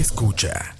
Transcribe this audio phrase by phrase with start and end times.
[0.00, 0.76] escucha.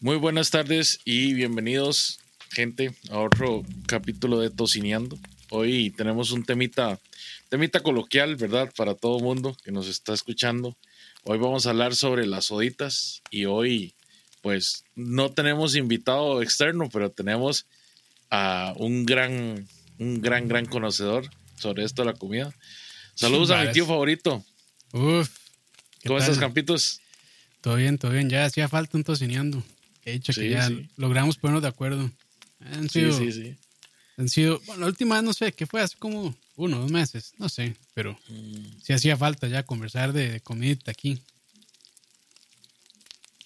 [0.00, 2.18] Muy buenas tardes y bienvenidos,
[2.50, 5.18] gente, a otro capítulo de Tocineando.
[5.50, 6.98] Hoy tenemos un temita,
[7.50, 8.72] temita coloquial, ¿verdad?
[8.74, 10.78] Para todo mundo que nos está escuchando.
[11.24, 13.94] Hoy vamos a hablar sobre las oditas y hoy,
[14.40, 17.66] pues, no tenemos invitado externo, pero tenemos
[18.30, 21.28] a un gran, un gran, gran conocedor
[21.58, 22.50] sobre esto de la comida.
[23.14, 24.42] Saludos a mi tío favorito.
[24.92, 25.28] Uf.
[26.06, 27.02] ¿Cómo estás, Campitos?
[27.64, 28.28] Todo bien, todo bien.
[28.28, 29.64] Ya hacía falta un tocineando.
[30.04, 32.10] He dicho que ya logramos ponernos de acuerdo.
[32.60, 33.56] Han sido, sí, sí, sí.
[34.18, 35.80] Han sido, bueno, la última vez no sé, ¿qué fue?
[35.80, 38.82] Hace como uno, dos meses, no sé, pero mm.
[38.82, 41.22] sí hacía falta ya conversar de, comida aquí.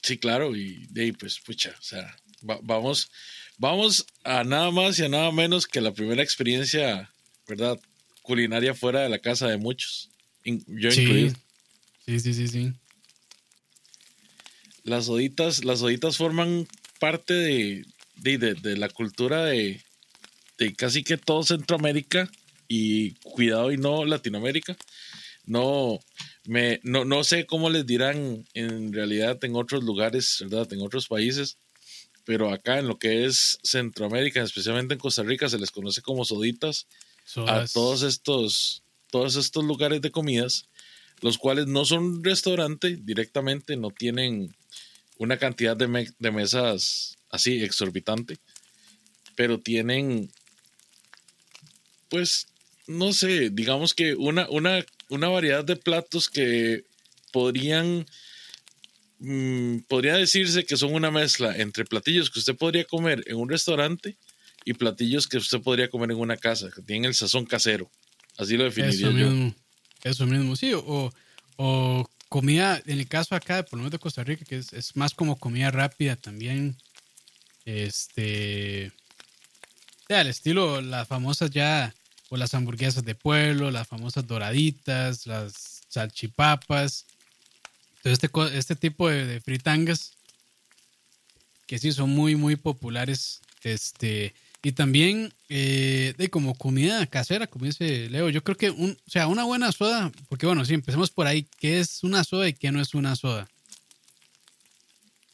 [0.02, 3.12] Sí, claro, y de ahí, pues, pucha, o sea, vamos,
[3.56, 7.08] vamos a nada más y a nada menos que la primera experiencia,
[7.46, 7.78] ¿verdad?
[8.22, 10.10] Culinaria fuera de la casa de muchos,
[10.44, 11.36] yo incluido.
[12.04, 12.72] Sí, sí, sí, sí.
[14.88, 16.66] Las oditas, las oditas forman
[16.98, 17.84] parte de,
[18.16, 19.82] de la cultura de,
[20.58, 22.30] de casi que todo Centroamérica
[22.66, 24.76] y cuidado y no Latinoamérica.
[25.44, 25.98] No,
[26.44, 30.70] me, no, no sé cómo les dirán en realidad en otros lugares, ¿verdad?
[30.72, 31.56] En otros países,
[32.24, 36.26] pero acá en lo que es Centroamérica, especialmente en Costa Rica, se les conoce como
[36.26, 36.86] soditas
[37.46, 40.68] a todos estos, todos estos lugares de comidas,
[41.22, 44.54] los cuales no son restaurante directamente, no tienen
[45.18, 48.38] una cantidad de, de mesas así exorbitante,
[49.36, 50.30] pero tienen
[52.08, 52.46] pues,
[52.86, 56.84] no sé, digamos que una, una, una variedad de platos que
[57.32, 58.06] podrían,
[59.18, 63.48] mm, podría decirse que son una mezcla entre platillos que usted podría comer en un
[63.48, 64.16] restaurante
[64.64, 67.90] y platillos que usted podría comer en una casa, que tienen el sazón casero.
[68.36, 69.30] Así lo definiría eso yo.
[69.30, 69.54] Mismo,
[70.04, 70.72] eso mismo, sí.
[70.74, 71.12] O,
[71.56, 74.96] o comida, en el caso acá, por lo menos de Costa Rica, que es, es
[74.96, 76.76] más como comida rápida también.
[77.64, 78.92] Este.
[80.08, 81.94] al estilo, las famosas ya
[82.30, 87.06] o las hamburguesas de pueblo, las famosas doraditas, las salchipapas.
[87.96, 90.12] Entonces, este, este tipo de, fritangas
[91.66, 93.40] que sí son muy, muy populares.
[93.62, 94.34] Este,
[94.68, 99.10] y también eh, de como comida casera, como dice Leo, yo creo que un, o
[99.10, 102.52] sea, una buena soda, porque bueno, sí, empecemos por ahí, ¿qué es una soda y
[102.52, 103.48] qué no es una soda?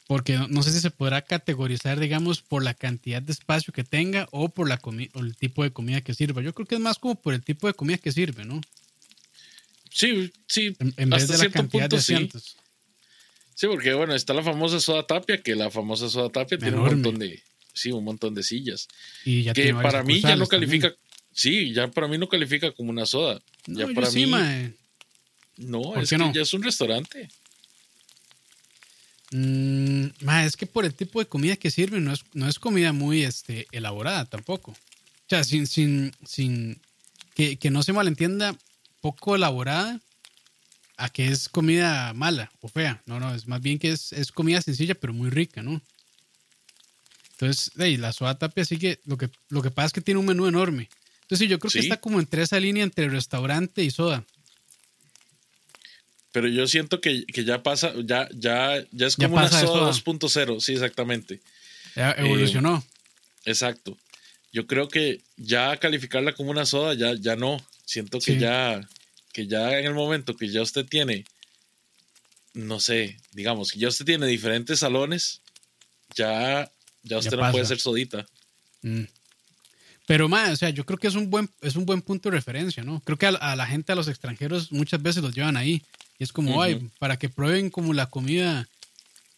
[0.07, 4.29] porque no sé si se podrá categorizar, digamos, por la cantidad de espacio que tenga
[4.31, 6.41] o por la o el tipo de comida que sirva.
[6.41, 8.61] Yo creo que es más como por el tipo de comida que sirve, ¿no?
[9.89, 10.77] Sí, sí.
[10.95, 12.55] En, vez de la cantidad de asientos.
[13.55, 13.67] Sí.
[13.67, 17.17] porque bueno, está la famosa soda tapia, que la famosa soda tapia tiene un montón
[17.17, 17.41] de,
[17.75, 18.87] sí, un montón de sillas.
[19.23, 20.95] Y ya que para mí ya no califica,
[21.31, 23.41] sí, ya para mí no califica como una soda.
[23.67, 24.25] ya para mí.
[25.57, 27.29] No, es que ya es un restaurante.
[29.31, 30.07] Mm,
[30.45, 33.23] es que por el tipo de comida que sirve, no es, no es comida muy
[33.23, 34.71] este, elaborada tampoco.
[34.71, 36.79] O sea, sin, sin, sin
[37.33, 38.55] que, no se malentienda,
[39.01, 39.99] poco elaborada
[40.97, 43.01] a que es comida mala o fea.
[43.05, 45.81] No, no, es más bien que es, comida sencilla, pero muy rica, ¿no?
[47.39, 50.25] Entonces, la soda tapia sí que lo, que lo que pasa es que tiene un
[50.25, 50.89] menú enorme.
[51.23, 54.25] Entonces, yo creo que está como entre esa línea entre restaurante y soda
[56.35, 60.73] pero yo siento que, ya pasa, ya, ya, ya es como una soda 2.0, sí,
[60.73, 61.39] exactamente.
[61.95, 62.83] Ya evolucionó.
[63.45, 63.97] Eh, exacto.
[64.51, 67.65] Yo creo que ya calificarla como una soda, ya, ya no.
[67.85, 68.85] Siento que ya,
[69.31, 71.23] que ya en el momento que ya usted tiene,
[72.53, 75.39] no sé, digamos, que ya usted tiene diferentes salones,
[76.17, 76.69] ya,
[77.05, 78.25] ya usted no puede ser sodita.
[78.81, 79.03] Mm.
[80.07, 82.35] Pero más, o sea, yo creo que es un buen, es un buen punto de
[82.35, 83.01] referencia, ¿no?
[83.05, 85.81] Creo que a, a, la gente, a los extranjeros, muchas veces los llevan ahí.
[86.19, 88.67] Y es como, ay, para que prueben como la comida.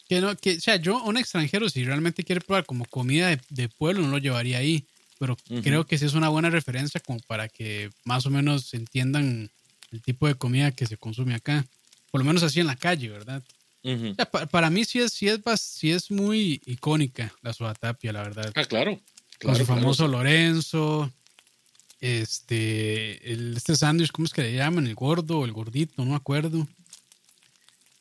[0.10, 3.70] Que no, que, o sea, yo, un extranjero, si realmente quiere probar como comida de,
[3.70, 4.86] pueblo, no lo llevaría ahí.
[5.20, 9.50] Pero creo que sí es una buena referencia como para que más o menos entiendan
[9.92, 11.66] el tipo de comida que se consume acá.
[12.12, 13.42] Por lo menos así en la calle, ¿verdad?
[14.52, 18.52] Para, mí sí es, sí, es, sí es muy icónica la tapia, la verdad.
[18.56, 19.00] Ah, claro.
[19.42, 21.12] Con su famoso Lorenzo,
[22.00, 24.88] este, el, este sándwich, ¿cómo es que le llaman?
[24.88, 26.68] El gordo o el gordito, no me acuerdo.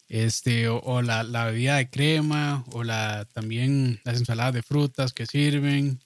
[0.09, 5.27] Este, o, la, la, bebida de crema, o la también las ensaladas de frutas que
[5.27, 6.01] sirven.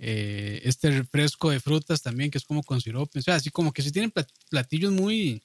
[0.00, 3.20] Eh, este refresco de frutas también, que es como con sirope.
[3.20, 4.12] O sea, así como que si tienen
[4.50, 5.42] platillos muy,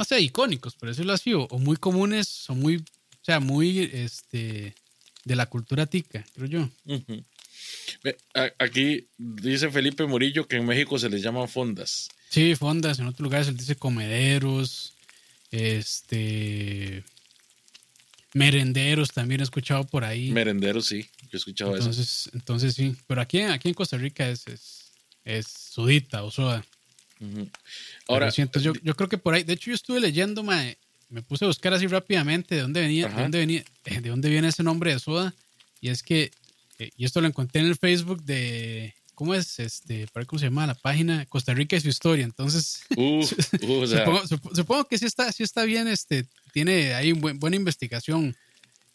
[0.00, 2.84] no sé, icónicos, por decirlo así, o, muy comunes, o muy, o
[3.20, 4.74] sea, muy, este,
[5.26, 6.70] de la cultura tica, creo yo.
[8.58, 12.08] Aquí dice Felipe Murillo que en México se les llama fondas.
[12.30, 12.98] Sí, fondas.
[12.98, 14.94] En otros lugares se les dice comederos.
[15.50, 17.04] Este.
[18.32, 20.30] Merenderos también he escuchado por ahí.
[20.30, 22.30] Merenderos, sí, yo he escuchado entonces, eso.
[22.32, 24.92] Entonces sí, pero aquí, aquí en Costa Rica es, es,
[25.24, 26.64] es sudita o soda.
[28.08, 30.76] Ahora, siento, yo, yo creo que por ahí, de hecho yo estuve leyendo, me
[31.26, 34.48] puse a buscar así rápidamente de dónde venía, de dónde venía, eh, de dónde viene
[34.48, 35.34] ese nombre de soda.
[35.80, 36.30] Y es que,
[36.78, 39.58] eh, y esto lo encontré en el Facebook de, ¿cómo es?
[39.58, 42.24] Este, para cómo se llama la página, Costa Rica y su historia.
[42.24, 42.82] Entonces,
[44.54, 48.36] supongo, que sí está, sí está bien, este, tiene ahí buena investigación.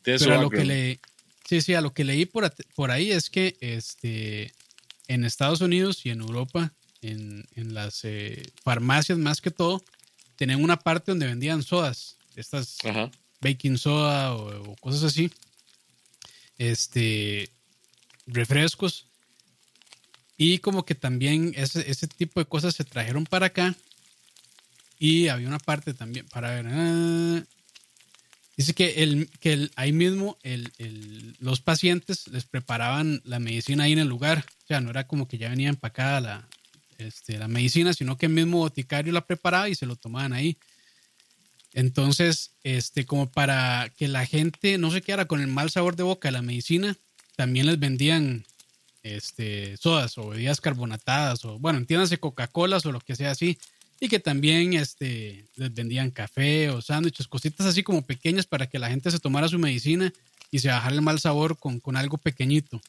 [0.02, 1.00] Pero a lo que le,
[1.48, 4.54] sí, sí, a lo que leí por, por ahí es que, este,
[5.08, 6.74] en Estados Unidos y en Europa
[7.08, 9.82] en, las eh, farmacias más que todo,
[10.36, 12.78] tenían una parte donde vendían sodas, estas
[13.42, 15.32] baking soda o, cosas así,
[16.58, 17.50] este,
[18.26, 19.08] refrescos.
[20.38, 23.76] Y como que también ese, ese tipo de cosas se trajeron para acá.
[25.00, 27.44] Y había una parte también, para ver, ah,
[28.58, 34.00] dice que, el, que ahí mismo el, los pacientes les preparaban la medicina ahí en
[34.00, 34.46] el lugar.
[34.64, 36.50] O sea, no era como que ya venía empacada la,
[36.98, 40.58] este, la medicina, sino que el mismo boticario la preparaba y se lo tomaban ahí.
[41.74, 46.04] Entonces, este, como para que la gente no se quedara con el mal sabor de
[46.04, 46.98] boca de la medicina,
[47.36, 48.46] también les vendían
[49.04, 53.58] este, sodas o bebidas carbonatadas o, bueno, entiéndase Coca-Cola o lo que sea así.
[54.00, 58.80] Y que también este, les vendían café o sándwiches, cositas así como pequeñas para que
[58.80, 60.14] la gente se tomara su medicina
[60.52, 62.82] y se bajara el mal sabor con, con algo pequeñito.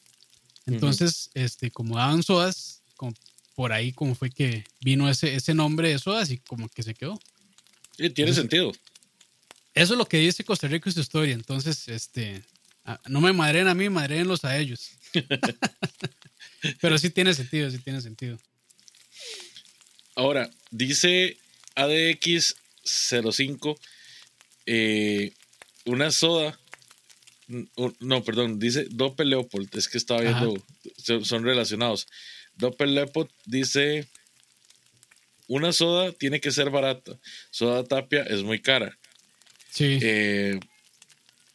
[0.65, 3.13] Entonces, este, como daban sodas, como
[3.57, 6.93] por ahí como fue que vino ese, ese nombre de sodas y como que se
[6.93, 7.19] quedó.
[7.97, 8.71] Sí, tiene sentido.
[9.73, 11.33] Eso es lo que dice Costa Rica y su historia.
[11.33, 12.43] Entonces, este,
[13.07, 14.91] no me madren a mí, madrenlos a ellos.
[16.81, 18.37] Pero sí tiene sentido, sí tiene sentido.
[20.13, 21.39] Ahora, dice
[21.75, 23.75] ADX05,
[24.67, 25.33] eh,
[25.85, 26.59] una soda,
[27.47, 30.63] no, perdón, dice Doppel Leopold, es que estaba viendo,
[31.23, 32.05] son relacionados.
[32.57, 34.07] Doppel Lepot dice:
[35.47, 37.17] Una soda tiene que ser barata.
[37.49, 38.97] Soda tapia es muy cara.
[39.69, 39.99] Sí.
[40.01, 40.59] Eh,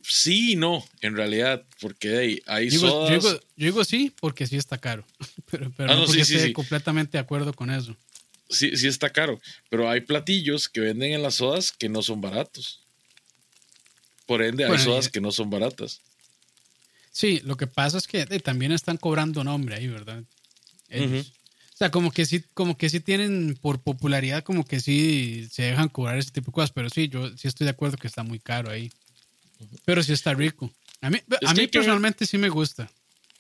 [0.02, 3.22] sí y no, en realidad, porque hay sodas.
[3.22, 5.04] Yo digo, sí, porque sí está caro.
[5.50, 7.94] Pero, pero ah, no, porque estoy completamente de acuerdo con eso.
[8.48, 9.38] Sí, sí está caro.
[9.69, 12.81] Pero hay platillos que venden en las sodas que no son baratos.
[14.26, 16.00] Por ende, hay sodas que no son baratas.
[17.10, 20.25] Sí, lo que pasa es que también están cobrando nombre ahí, ¿verdad?
[20.92, 25.62] O sea, como que sí, como que sí tienen por popularidad, como que sí se
[25.62, 28.22] dejan cobrar ese tipo de cosas, pero sí, yo sí estoy de acuerdo que está
[28.22, 28.92] muy caro ahí.
[29.84, 30.72] Pero sí está rico.
[31.00, 32.90] A mí, a mí personalmente sí me gusta.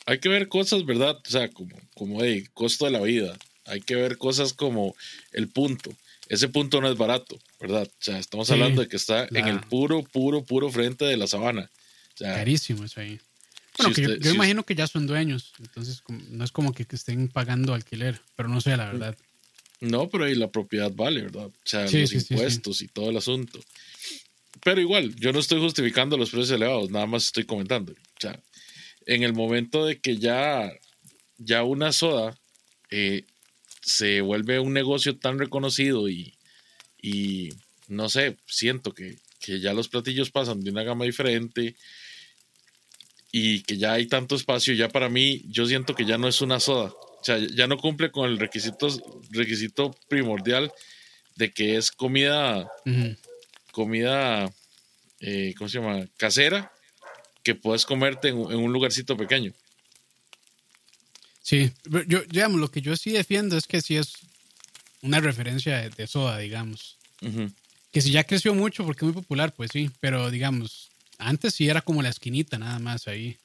[0.06, 1.16] Hay que ver cosas, ¿verdad?
[1.24, 3.36] O sea, como, como de costo de la vida.
[3.66, 4.96] Hay que ver cosas como
[5.32, 5.94] el punto.
[6.28, 7.86] Ese punto no es barato, ¿verdad?
[7.86, 11.26] O sea, estamos hablando de que está en el puro, puro, puro frente de la
[11.26, 11.70] sabana.
[12.18, 13.20] Carísimo eso ahí.
[13.78, 18.20] Bueno, yo, imagino que ya son dueños, entonces no es como que, estén pagando alquiler,
[18.36, 19.16] pero no sé la verdad.
[19.80, 21.46] No, pero ahí la propiedad vale, ¿verdad?
[21.46, 23.60] O sea, los impuestos y todo el asunto.
[24.62, 27.92] Pero igual, yo no estoy justificando los precios elevados, nada más estoy comentando.
[27.92, 28.38] O sea,
[29.06, 30.70] en el momento de que ya,
[31.38, 32.38] ya una soda
[32.90, 33.24] eh,
[33.80, 36.34] se vuelve un negocio tan reconocido y,
[37.00, 37.54] y
[37.88, 41.74] no sé, siento que, que ya los platillos pasan de una gama diferente,
[43.34, 46.42] y que ya hay tanto espacio, ya para mí, yo siento que ya no es
[46.42, 46.92] una soda.
[46.92, 48.88] O sea, ya no cumple con el requisito,
[49.30, 50.70] requisito primordial
[51.36, 52.70] de que es comida,
[53.70, 54.52] comida,
[55.20, 56.06] eh, ¿cómo se llama?
[56.18, 56.70] Casera,
[57.42, 59.52] que puedes comerte en, un lugarcito pequeño.
[61.40, 61.72] Sí,
[62.06, 64.12] yo, digamos, lo que yo sí defiendo es que sí es
[65.00, 66.98] una referencia de, soda, digamos.
[67.92, 70.91] Que si ya creció mucho porque es muy popular, pues sí, pero digamos,
[71.28, 73.38] antes sí era como la esquinita nada más ahí.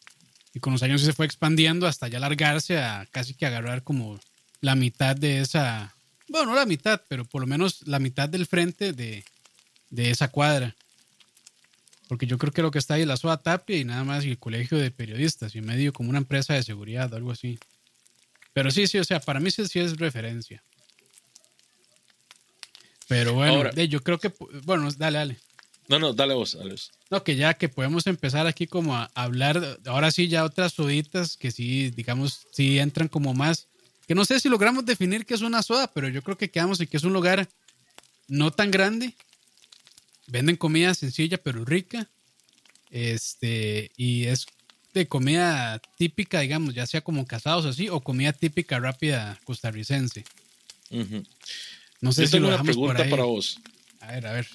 [0.54, 4.20] Y con los años se fue expandiendo hasta ya alargarse a casi que agarrar como
[4.62, 5.94] la mitad de esa,
[6.28, 9.24] bueno, no la mitad, pero por lo menos la mitad del frente de,
[9.96, 10.76] esa cuadra.
[12.08, 14.26] Porque yo creo que lo que está ahí es la SOA Tapia y nada más
[14.26, 17.60] y el colegio de periodistas y medio como una empresa de seguridad o algo así.
[18.54, 20.64] Pero sí, sí, o sea, para mí sí, sí es referencia.
[23.08, 25.38] Pero bueno, yo creo que, bueno, dale, dale.
[25.90, 26.76] No, no, dale vos, dale
[27.10, 31.38] No, que ya que podemos empezar aquí como a hablar, ahora sí ya otras soditas
[31.38, 33.68] que sí, digamos, sí entran como más,
[34.08, 36.80] que no sé si logramos definir qué es una soda, pero yo creo que quedamos
[36.82, 37.48] en que es un lugar
[38.28, 39.14] no tan grande,
[40.28, 42.10] venden comida sencilla pero rica,
[42.92, 44.46] este, y es
[44.94, 50.26] de comida típica, digamos, ya sea como casados así, o comida típica rápida costarricense.
[52.02, 53.60] No sé si tengo una pregunta para vos.
[54.00, 54.48] A ver, a ver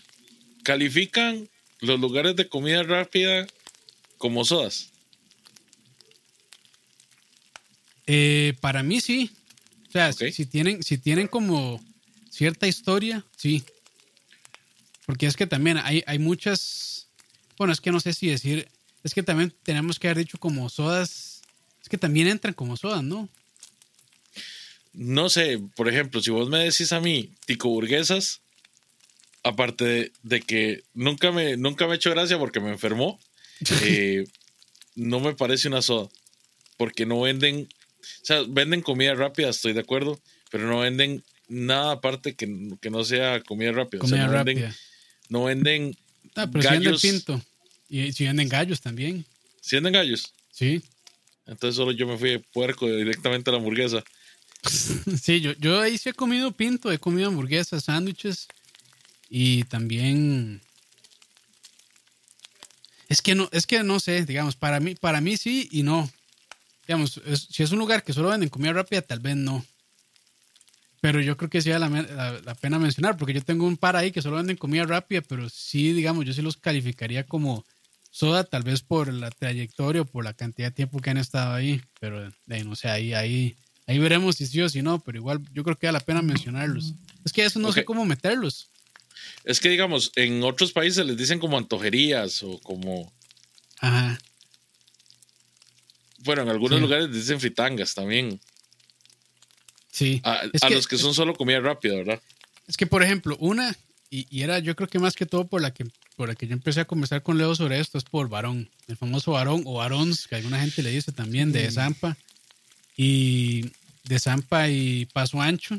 [0.63, 1.49] califican
[1.81, 3.47] los lugares de comida rápida
[4.19, 4.91] como sodas.
[8.07, 9.31] Eh, para mí sí.
[9.89, 11.83] O sea, si, tienen, si tienen como
[12.31, 13.65] cierta historia, sí.
[15.07, 17.09] Porque es que también hay, hay muchas.
[17.59, 18.69] Bueno, es que no sé si decir.
[19.03, 21.43] Es que también tenemos que haber dicho como sodas.
[21.83, 23.29] Es que también entran como sodas, ¿no?
[24.93, 28.42] No sé, por ejemplo, si vos me decís a mí tico burguesas,
[29.43, 33.19] aparte de, que nunca me, nunca me ha hecho gracia porque me enfermó,
[33.83, 34.25] eh,
[34.95, 36.09] no me parece una soda.
[36.77, 37.69] Porque no venden
[38.03, 40.21] o sea, venden comida rápida, estoy de acuerdo,
[40.51, 44.01] pero no venden nada aparte que, no sea comida rápida.
[44.01, 44.55] Comida no rápida.
[44.55, 44.75] Venden,
[45.29, 45.97] no venden.
[46.35, 47.01] Ah, pero gallos.
[47.01, 47.47] Si venden pinto.
[47.89, 49.25] Y si venden gallos también.
[49.61, 50.33] ¿Si venden gallos?
[50.51, 50.83] Sí.
[51.47, 54.03] Entonces solo yo me fui de puerco directamente a la hamburguesa.
[55.23, 58.47] sí, yo, yo ahí sí he comido pinto, he comido hamburguesas, sándwiches
[59.35, 60.61] y también.
[63.09, 66.09] Es que no, es que no sé, digamos, para mí, para mí sí y no
[66.87, 69.65] digamos, si es un lugar que solo venden comida rápida, tal vez no.
[71.01, 71.89] Pero yo creo que sí vale
[72.45, 75.49] la, pena mencionar, porque yo tengo un par ahí que solo venden comida rápida, pero
[75.49, 77.65] sí, digamos, yo sí los calificaría como
[78.11, 81.55] soda, tal vez por la trayectoria o por la cantidad de tiempo que han estado
[81.55, 81.81] ahí.
[81.99, 82.31] Pero
[82.65, 85.77] no sé, ahí, ahí, ahí veremos si sí o si no, pero igual yo creo
[85.77, 86.95] que vale la pena mencionarlos.
[87.25, 88.72] Es que eso no sé cómo meterlos.
[89.45, 93.13] Es que, digamos, en otros países les dicen como antojerías o como.
[93.81, 94.19] Ajá.
[96.19, 98.41] Bueno, en algunos lugares dicen fritangas también.
[99.91, 100.21] Sí.
[100.25, 102.21] A, los que son solo comida rápida, ¿verdad?
[102.67, 103.77] Es que, por ejemplo, una,
[104.09, 105.85] y, era yo creo que más que todo por la que,
[106.17, 108.71] por la que yo empecé a conversar con Leo sobre esto, es por varón.
[108.87, 112.17] El famoso varón o varons, que alguna gente le dice también, de Zampa.
[112.97, 113.71] Y
[114.05, 115.77] de Zampa y Paso Ancho.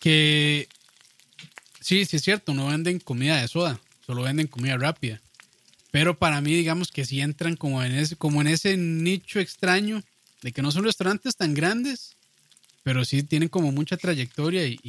[0.00, 0.68] Que
[1.82, 5.20] sí, sí es cierto, no venden comida de soda, solo venden comida rápida.
[5.90, 10.02] Pero para mí, digamos que sí entran como en ese, como en ese nicho extraño
[10.40, 12.16] de que no son restaurantes tan grandes,
[12.82, 14.80] pero sí tienen como mucha trayectoria y,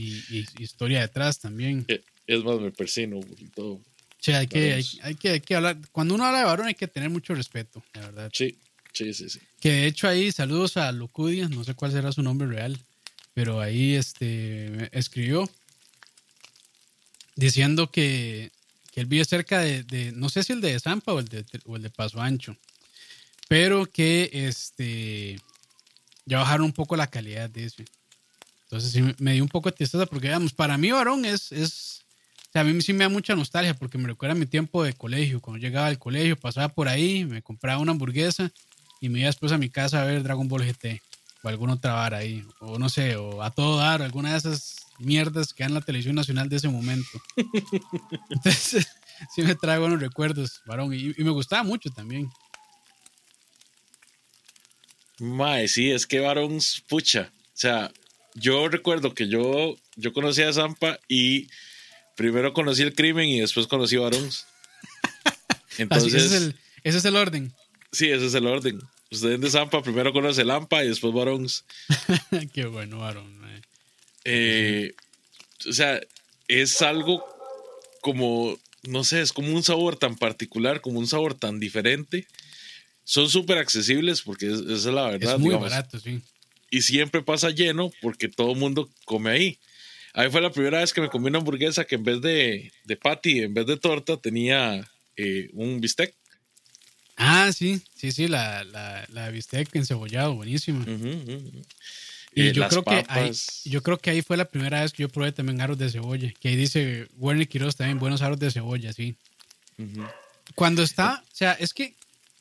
[0.57, 1.85] historia detrás también.
[1.87, 3.81] Eh, es más, me persino y todo.
[4.19, 5.77] Sí, hay que, hay, que, hay que hablar.
[5.91, 8.31] Cuando uno habla de varón hay que tener mucho respeto, la verdad.
[8.33, 8.57] Sí,
[8.93, 9.39] sí, sí, sí.
[9.59, 12.79] Que de hecho ahí, saludos a Locudia, no sé cuál será su nombre real,
[13.33, 15.49] pero ahí este, escribió
[17.35, 18.51] diciendo que
[18.93, 21.75] que él vive cerca de, no sé si el de Zampa o el de, o
[21.75, 22.55] el de Paso Ancho,
[23.49, 25.39] pero que este,
[26.25, 27.85] ya bajaron un poco la calidad de ese.
[28.65, 32.03] Entonces sí me dio un poco de tristeza porque, digamos, para mí varón es, es,
[32.49, 34.93] o sea, a mí sí me da mucha nostalgia porque me recuerda mi tiempo de
[34.93, 35.41] colegio.
[35.41, 38.51] Cuando llegaba al colegio, pasaba por ahí, me compraba una hamburguesa
[39.01, 41.01] y me iba después a mi casa a ver Dragon Ball GT
[41.41, 44.82] o alguna otra vara ahí, o no sé, o a todo dar, alguna de esas
[44.99, 47.09] mierdas que hay en la televisión nacional de ese momento.
[48.29, 48.87] Entonces,
[49.35, 52.29] sí me trae buenos recuerdos, varón, y, me gustaba mucho también.
[55.19, 57.31] Mae, sí, es que varón, pucha.
[57.47, 57.91] O sea,
[58.35, 61.47] yo recuerdo que yo, yo conocí a Zampa y
[62.15, 64.29] primero conocí el crimen y después conocí a varón.
[65.77, 67.53] Entonces, ese, es el, ese es el orden.
[67.91, 68.81] Sí, ese es el orden.
[69.13, 71.47] Usted de Zampa primero conoce Lampa y después Varón.
[72.53, 73.39] Qué bueno, Varón.
[73.45, 73.61] Eh,
[74.25, 76.01] o sea,
[76.47, 77.23] es algo
[78.01, 82.27] como, no sé, es como un sabor tan particular, como un sabor tan diferente.
[83.05, 85.35] Son súper accesibles porque esa es la verdad.
[85.35, 86.21] Es muy barato, sí.
[86.69, 89.59] Y siempre pasa lleno porque todo el mundo come ahí.
[90.13, 92.95] Ahí fue la primera vez que me comí una hamburguesa que en vez de, de
[92.95, 96.13] patty, en vez de torta, tenía eh, un bistec.
[97.15, 100.85] Ah, sí, sí, sí, la, la, la bistec encebollado, buenísima.
[102.35, 103.31] Y yo creo que ahí,
[103.65, 106.31] yo creo que ahí fue la primera vez que yo probé también aros de cebolla.
[106.39, 109.15] Que ahí dice Werner Quiroz también buenos aros de cebolla, sí.
[110.55, 111.95] Cuando está, o sea, es que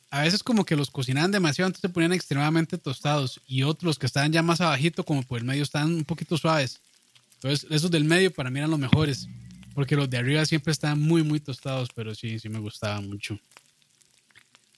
[0.09, 3.41] a veces como que los cocinaban demasiado, entonces se ponían extremadamente tostados.
[3.47, 6.79] Y otros que estaban ya más abajito, como por el medio, estaban un poquito suaves.
[7.35, 9.27] Entonces, esos del medio para mí eran los mejores.
[9.73, 13.39] Porque los de arriba siempre estaban muy, muy tostados, pero sí, sí me gustaba mucho.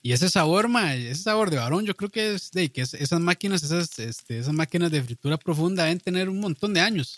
[0.06, 3.20] Y ese sabor, ma, ese sabor de varón, yo creo que es de que esas
[3.20, 7.16] máquinas, esas, este, esas máquinas de fritura profunda deben tener un montón de años.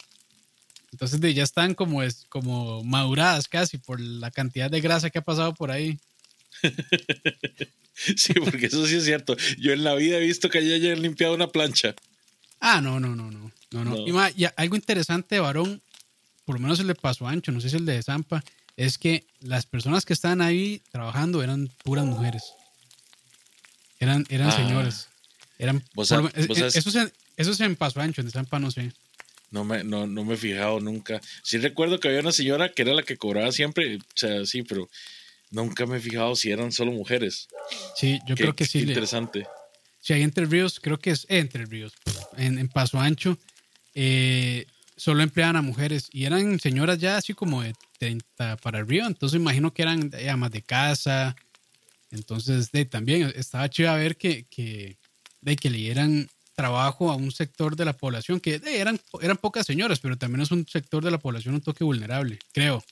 [0.94, 5.20] Entonces de, ya están como, es, como maduradas casi por la cantidad de grasa que
[5.20, 6.00] ha pasado por ahí.
[8.16, 9.36] sí, porque eso sí es cierto.
[9.58, 11.94] Yo en la vida he visto que hayan limpiado una plancha.
[12.62, 13.52] Ah, no, no, no, no.
[13.72, 14.08] no, no.
[14.08, 15.82] Y, ma, y, algo interesante de varón,
[16.46, 18.42] por lo menos el de Paso Ancho, no sé si el de Zampa,
[18.78, 22.54] es que las personas que estaban ahí trabajando eran puras mujeres.
[24.00, 24.52] Eran, eran ah.
[24.52, 25.08] señores.
[25.60, 26.76] Eran, eso, es,
[27.38, 28.92] eso es en Paso Ancho, en Zampa no sé.
[29.50, 31.22] No me, no, no me he fijado nunca.
[31.44, 34.64] Sí recuerdo que había una señora que era la que cobraba siempre, o sea, sí,
[34.64, 34.90] pero
[35.52, 37.48] nunca me he fijado si eran solo mujeres.
[37.96, 38.80] Sí, yo creo que sí.
[38.80, 39.48] Interesante.
[40.02, 41.94] Sí, hay Entre Ríos, creo que es eh, Entre Ríos,
[42.38, 43.38] en, en Paso Ancho,
[43.96, 49.08] eh, solo empleaban a mujeres y eran señoras ya así como de 30 para arriba,
[49.08, 51.36] entonces imagino que eran amas de casa.
[52.12, 54.98] Entonces, de, también estaba chido a ver que, que,
[55.42, 59.66] de, que le dieran trabajo a un sector de la población que eran, eran pocas
[59.66, 62.84] señoras, pero también es un sector de la población un toque vulnerable, creo.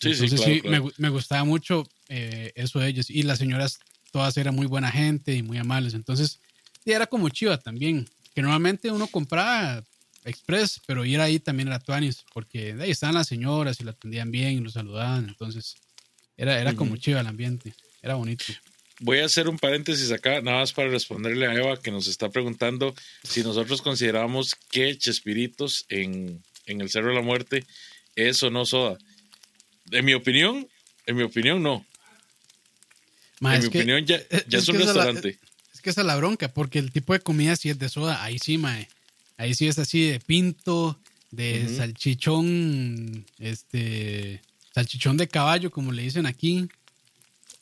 [0.00, 3.10] Sí, sí, claro, sí Me, me, gustaba mucho eh, eso de ellos.
[3.10, 3.80] Y las señoras
[4.12, 5.94] todas eran muy buena gente y muy amables.
[5.94, 6.40] Entonces,
[6.84, 8.08] era como chiva también.
[8.34, 9.82] Que normalmente uno compraba
[10.24, 14.30] Express, pero ir ahí también era Tuanis, porque ahí estaban las señoras y la atendían
[14.30, 15.28] bien y lo saludaban.
[15.28, 15.76] Entonces,
[16.36, 17.74] era, era como chiva el ambiente.
[18.04, 18.44] Era bonito.
[19.00, 22.28] Voy a hacer un paréntesis acá, nada más para responderle a Eva que nos está
[22.28, 27.64] preguntando si nosotros consideramos que Chespiritos en, en el Cerro de la Muerte
[28.14, 28.98] es o no soda.
[29.90, 30.68] En mi opinión,
[31.06, 31.84] en mi opinión, no.
[33.40, 35.38] Ma, en mi que- opinión, ya, es- ya es es un la- restaurante.
[35.72, 38.22] Es que esa es la bronca, porque el tipo de comida sí es de soda.
[38.22, 38.88] Ahí sí, mae.
[39.38, 40.98] Ahí sí es así de pinto,
[41.30, 44.40] de salchichón, este,
[44.72, 46.68] salchichón de caballo, como le dicen aquí.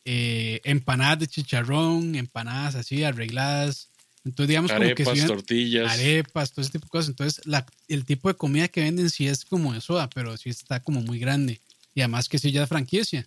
[0.05, 3.89] Eh, empanadas de chicharrón, empanadas así arregladas.
[4.25, 5.91] Entonces, digamos como que sí, tortillas.
[5.93, 7.09] arepas, todo ese tipo de cosas.
[7.09, 10.49] Entonces, la- el tipo de comida que venden sí es como de soda, pero sí
[10.51, 11.61] está como muy grande.
[11.95, 13.27] Y además que sí ya es franquicia.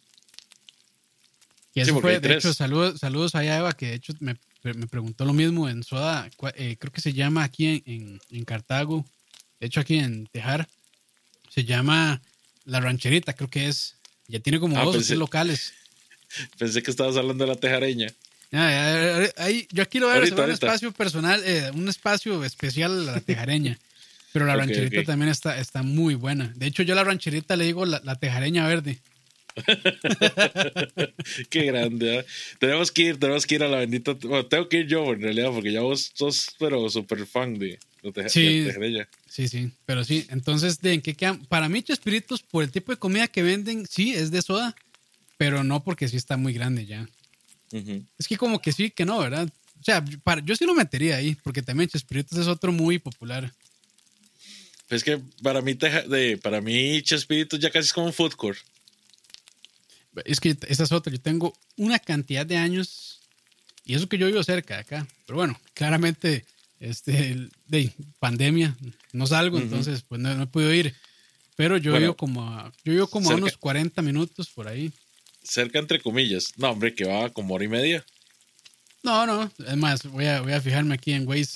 [1.74, 2.38] Y Sí, eso porque fue, de tres.
[2.46, 6.29] hecho, saludos, saludos a Eva, que de hecho me, me preguntó lo mismo en soda,
[6.55, 9.05] eh, creo que se llama aquí en, en, en Cartago,
[9.60, 10.67] de hecho aquí en Tejar,
[11.50, 12.22] se llama
[12.63, 13.96] La Rancherita, creo que es.
[14.27, 15.74] Ya tiene como Ah, dos o pensé- tres locales.
[16.58, 18.08] Pensé que estabas hablando de la tejareña.
[18.51, 23.10] Ya, ahí- yo aquí lo voy a reservar un espacio personal, eh, un espacio especial
[23.10, 23.77] a la tejareña.
[24.32, 26.51] Pero la rancherita también está, está muy buena.
[26.55, 29.00] De hecho, yo a la rancherita le digo la, la tejareña verde.
[31.50, 32.20] Qué grande.
[32.20, 32.25] ¿eh?
[32.60, 34.14] Tenemos que ir, tenemos que ir a la bendita.
[34.14, 37.79] Bueno, tengo que ir yo en realidad, porque ya vos sos, pero súper fan de,
[38.03, 38.59] de, Sí.
[38.59, 39.07] de tejareña.
[39.29, 40.25] Sí, sí, pero sí.
[40.29, 41.46] Entonces, ¿de en qué quedan?
[41.46, 44.75] Para mí, Chespiritos, por el tipo de comida que venden, sí, es de soda,
[45.37, 47.07] pero no porque sí está muy grande ya.
[48.17, 49.50] Es que como que sí, que no, ¿verdad?
[49.79, 53.51] O sea, para, yo sí lo metería ahí, porque también Chespiritos es otro muy popular.
[54.89, 58.33] Es que para mí, teja, de, para mí Chespiritos ya casi es como un food
[58.33, 58.57] court.
[60.24, 61.11] Es que esa es otra.
[61.11, 63.19] Yo tengo una cantidad de años
[63.83, 65.07] y eso que yo vivo cerca de acá.
[65.25, 66.45] Pero bueno, claramente,
[66.79, 68.77] este, el- de pandemia,
[69.11, 70.95] no salgo, entonces pues no, no he podido ir.
[71.57, 74.91] Pero yo Bueno, vivo como a, yo vivo como a unos 40 minutos por ahí.
[75.48, 76.51] Cerca entre comillas.
[76.58, 78.05] No, hombre, que va como hora y media.
[79.03, 81.53] No, no, es más, voy a, voy a fijarme aquí en Waze.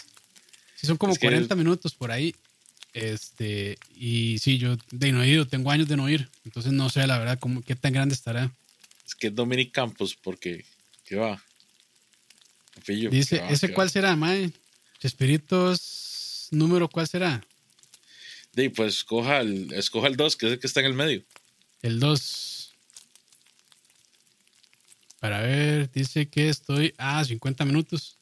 [0.75, 2.36] Si son como Es que- 40 minutos por ahí.
[2.93, 6.30] Este, y sí, yo de no he ido, tengo años de no ir.
[6.45, 8.52] Entonces no sé la verdad cómo, qué tan grande estará.
[9.06, 10.65] Es que es Dominic Campos, porque.
[11.06, 11.43] ¿Qué va?
[12.86, 13.49] Pillo, Dice, ¿qué va?
[13.49, 13.91] ¿ese ¿Qué cuál va?
[13.91, 14.52] será, Mae?
[14.99, 17.43] Chespiritos, número cuál será?
[18.56, 21.23] Sí, pues escoja el, escoja el 2, que es el que está en el medio.
[21.82, 22.58] El 2.
[25.19, 28.17] Para ver, dice que estoy a 50 minutos.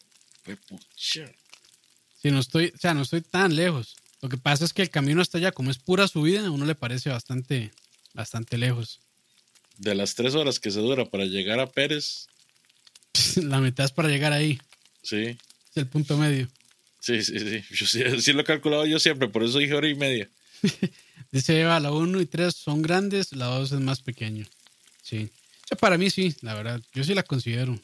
[2.22, 3.96] Si no estoy, o sea, no estoy tan lejos.
[4.22, 6.66] Lo que pasa es que el camino hasta allá, como es pura subida, a uno
[6.66, 7.72] le parece bastante,
[8.14, 9.00] bastante lejos.
[9.78, 12.28] De las tres horas que se dura para llegar a Pérez,
[13.36, 14.60] La mitad es para llegar ahí.
[15.04, 15.38] sí,
[15.70, 16.48] Es el punto medio.
[17.00, 17.64] sí, sí, sí.
[17.72, 20.30] Yo sí, sí lo he calculado yo siempre, por eso dije hora y media.
[21.32, 24.48] Dice Eva, la 1 y 3 son grandes, la 2 es más pequeño.
[25.04, 25.30] Sí.
[25.76, 26.82] Para mí sí, la verdad.
[26.94, 27.80] Yo sí la considero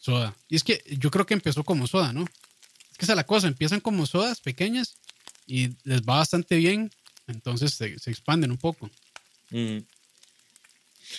[0.00, 0.34] soda.
[0.48, 2.22] Y es que yo creo que empezó como soda, ¿no?
[2.90, 4.96] Es que esa es la cosa, empiezan como sodas pequeñas
[5.46, 6.90] y les va bastante bien,
[7.26, 8.90] entonces se, se expanden un poco.
[9.50, 9.78] Mm.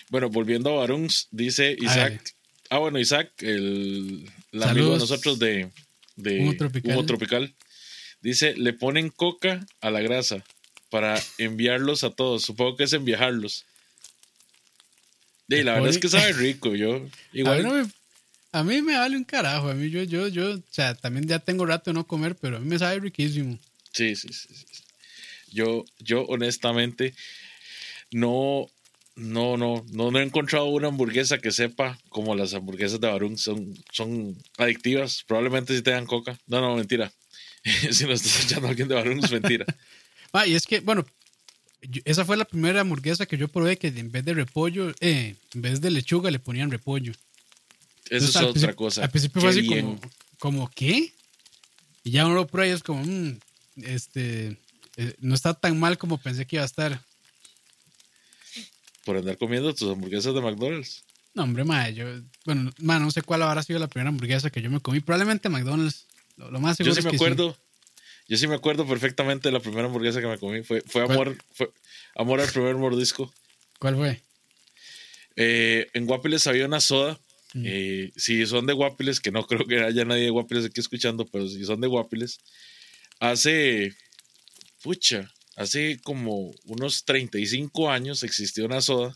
[0.10, 1.76] Bueno, volviendo a Baruns, dice.
[1.80, 2.36] Isaac.
[2.70, 5.70] Ah, bueno, Isaac, el, el amigo de nosotros de,
[6.16, 6.92] de Humo Tropical.
[6.92, 7.56] Humo Tropical,
[8.22, 10.44] dice: le ponen coca a la grasa
[10.90, 12.44] para enviarlos a todos.
[12.44, 13.66] Supongo que es enviarlos.
[13.66, 13.71] Y
[15.48, 16.76] Le la verdad es que sabe rico.
[16.76, 17.90] Yo, A mí, igual, no me,
[18.52, 19.70] a mí me vale un carajo.
[19.70, 22.58] A mí yo, yo, yo, o sea, también ya tengo rato de no comer, pero
[22.58, 23.58] a mí me sabe riquísimo.
[23.92, 24.48] Sí, sí, sí.
[24.54, 24.66] sí.
[25.52, 27.14] Yo, yo honestamente
[28.12, 28.70] no,
[29.16, 33.38] no, no, no, no he encontrado una hamburguesa que sepa como las hamburguesas de Barún
[33.38, 35.24] son, son adictivas.
[35.28, 36.40] Probablemente si tengan coca.
[36.48, 37.12] No, no, mentira.
[37.64, 39.66] si nos está escuchando alguien de Barún es mentira.
[40.34, 41.06] Ah, y es que, bueno,
[41.82, 45.36] yo- esa fue la primera hamburguesa que yo probé que en vez de repollo, eh,
[45.54, 47.12] en vez de lechuga le ponían repollo.
[48.10, 49.04] Eso Entonces, es otra cosa.
[49.04, 49.86] Al principio Qué fue así bien.
[49.86, 50.00] como,
[50.40, 51.14] como, ¿qué?
[52.04, 53.40] Y ya uno lo prueba y es como, mm,
[53.84, 54.58] este,
[54.98, 57.02] eh, no está tan mal como pensé que iba a estar.
[59.06, 61.04] Por andar comiendo tus hamburguesas de McDonald's.
[61.34, 62.06] No, hombre, madre, yo,
[62.46, 65.00] bueno, ma, no sé cuál habrá sido la primera hamburguesa que yo me comí.
[65.00, 66.06] Probablemente McDonald's.
[66.36, 67.58] Lo, lo más seguro Yo sí es me que acuerdo.
[68.32, 70.64] Yo sí me acuerdo perfectamente de la primera hamburguesa que me comí.
[70.64, 71.70] Fue, fue amor, fue
[72.16, 73.30] amor al primer mordisco.
[73.78, 74.22] ¿Cuál fue?
[75.36, 77.20] Eh, en Guapiles había una soda.
[77.54, 77.64] Mm.
[77.66, 81.26] Eh, si son de Guapiles, que no creo que haya nadie de Guapiles aquí escuchando,
[81.26, 82.40] pero si son de Guapiles,
[83.20, 83.98] hace,
[84.82, 89.14] pucha, hace como unos 35 años existió una soda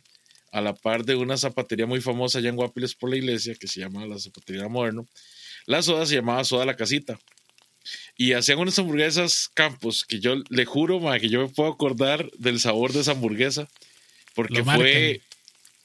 [0.52, 3.70] a la par de una zapatería muy famosa allá en Guapiles por la iglesia que
[3.70, 5.08] se llama la Zapatería Moderno.
[5.68, 7.18] La soda se llamaba Soda La Casita.
[8.18, 12.30] Y hacían unas hamburguesas campos que yo le juro, ma, que yo me puedo acordar
[12.38, 13.68] del sabor de esa hamburguesa.
[14.34, 15.22] Porque fue,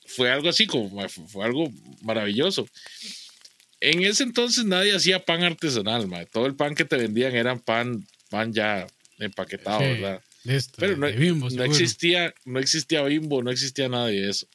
[0.06, 1.70] fue algo así como, ma, fue, algo
[2.02, 2.68] maravilloso.
[3.80, 6.24] En ese entonces nadie hacía pan artesanal, ma.
[6.26, 8.86] todo el pan que te vendían eran pan, pan ya
[9.18, 10.22] empaquetado, Sí, ¿verdad?
[10.44, 10.76] Listo.
[10.78, 14.46] Pero no, Bimbo, no existía, no existía bimbo, no existía nada de eso.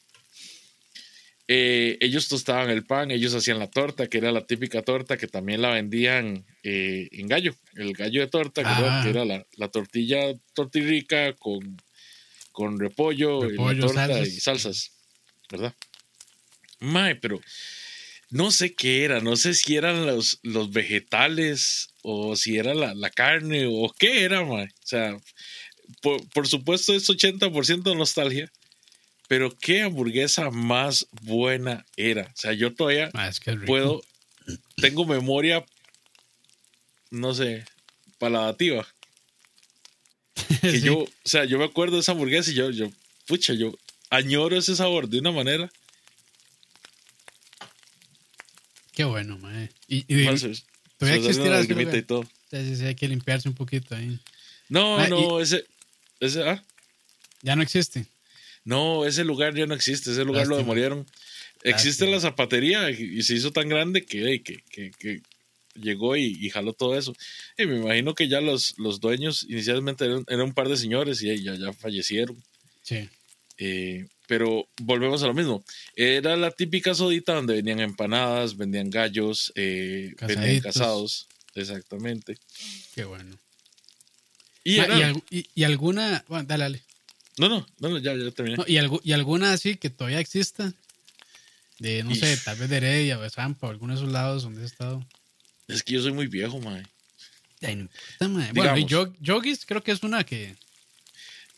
[1.48, 5.28] Eh, ellos tostaban el pan, ellos hacían la torta, que era la típica torta que
[5.28, 8.62] también la vendían eh, en gallo, el gallo de torta.
[8.64, 9.00] Ah.
[9.04, 11.80] que era la, la tortilla tortirrica con,
[12.50, 14.28] con repollo, Repollo, torta salsas.
[14.28, 14.92] y salsas,
[15.50, 15.74] ¿verdad?
[16.80, 17.40] Mae, pero
[18.30, 22.92] no sé qué era, no sé si eran los, los vegetales o si era la,
[22.94, 24.66] la carne o qué era, mae.
[24.66, 25.16] O sea,
[26.02, 28.50] por, por supuesto es 80% nostalgia,
[29.28, 32.22] pero qué hamburguesa más buena era.
[32.22, 34.02] O sea, yo todavía Ah, es que puedo,
[34.76, 35.64] tengo memoria,
[37.10, 37.64] no sé,
[38.18, 38.86] paladativa.
[40.60, 40.80] Que Sí.
[40.82, 42.90] yo, o sea, yo me acuerdo de esa hamburguesa y yo, yo,
[43.26, 43.72] pucha, yo
[44.10, 45.70] añoro ese sabor de una manera.
[48.92, 49.70] Qué bueno, mae.
[49.88, 50.62] Y, y se-
[50.98, 52.24] todavía existirá y todo.
[52.50, 54.18] Sí, sí, sí, hay que limpiarse un poquito ahí.
[54.68, 55.64] No, no, ese,
[56.20, 56.62] ese, ah,
[57.42, 58.06] Ya no existe.
[58.66, 61.06] No, ese lugar ya no existe, ese lugar lo demolieron.
[61.62, 62.10] Existe Lástima.
[62.10, 65.22] la zapatería y, se hizo tan grande que, que, que, que
[65.74, 67.14] llegó y, y jaló todo eso.
[67.56, 71.22] Y me imagino que ya los, los dueños inicialmente eran, eran un par de señores
[71.22, 72.42] y ya, ya fallecieron.
[72.82, 73.08] Sí.
[73.58, 75.64] Eh, pero volvemos a lo mismo.
[75.94, 81.26] Era la típica sodita donde venían empanadas, vendían gallos, eh, vendían casados.
[81.54, 82.36] Exactamente.
[82.94, 83.38] Qué bueno.
[84.62, 86.24] Y, Ma, era- y, algu- y- y alguna.
[86.28, 86.82] Bueno, dale, dale.
[87.38, 88.56] No, no, no, no, ya, ya terminé.
[88.56, 90.72] No, y, algu- y alguna así que todavía exista.
[91.78, 94.42] De, no sé, tal vez de Heredia o de Zampa o alguno de esos lados
[94.44, 95.06] donde he estado.
[95.68, 96.82] Es que yo soy muy viejo, mae.
[97.60, 98.52] Ay, no importa, mae.
[98.52, 98.84] Bueno, y.
[98.86, 100.56] Yog- Yogis creo que es una que.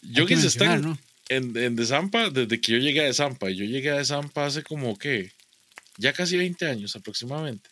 [0.02, 0.98] Yogis está en, ¿no?
[1.28, 3.50] en, en De Zampa desde que yo llegué a De Zampa.
[3.50, 5.32] Y yo llegué a De Zampa hace como que
[5.98, 7.68] ya casi 20 años aproximadamente.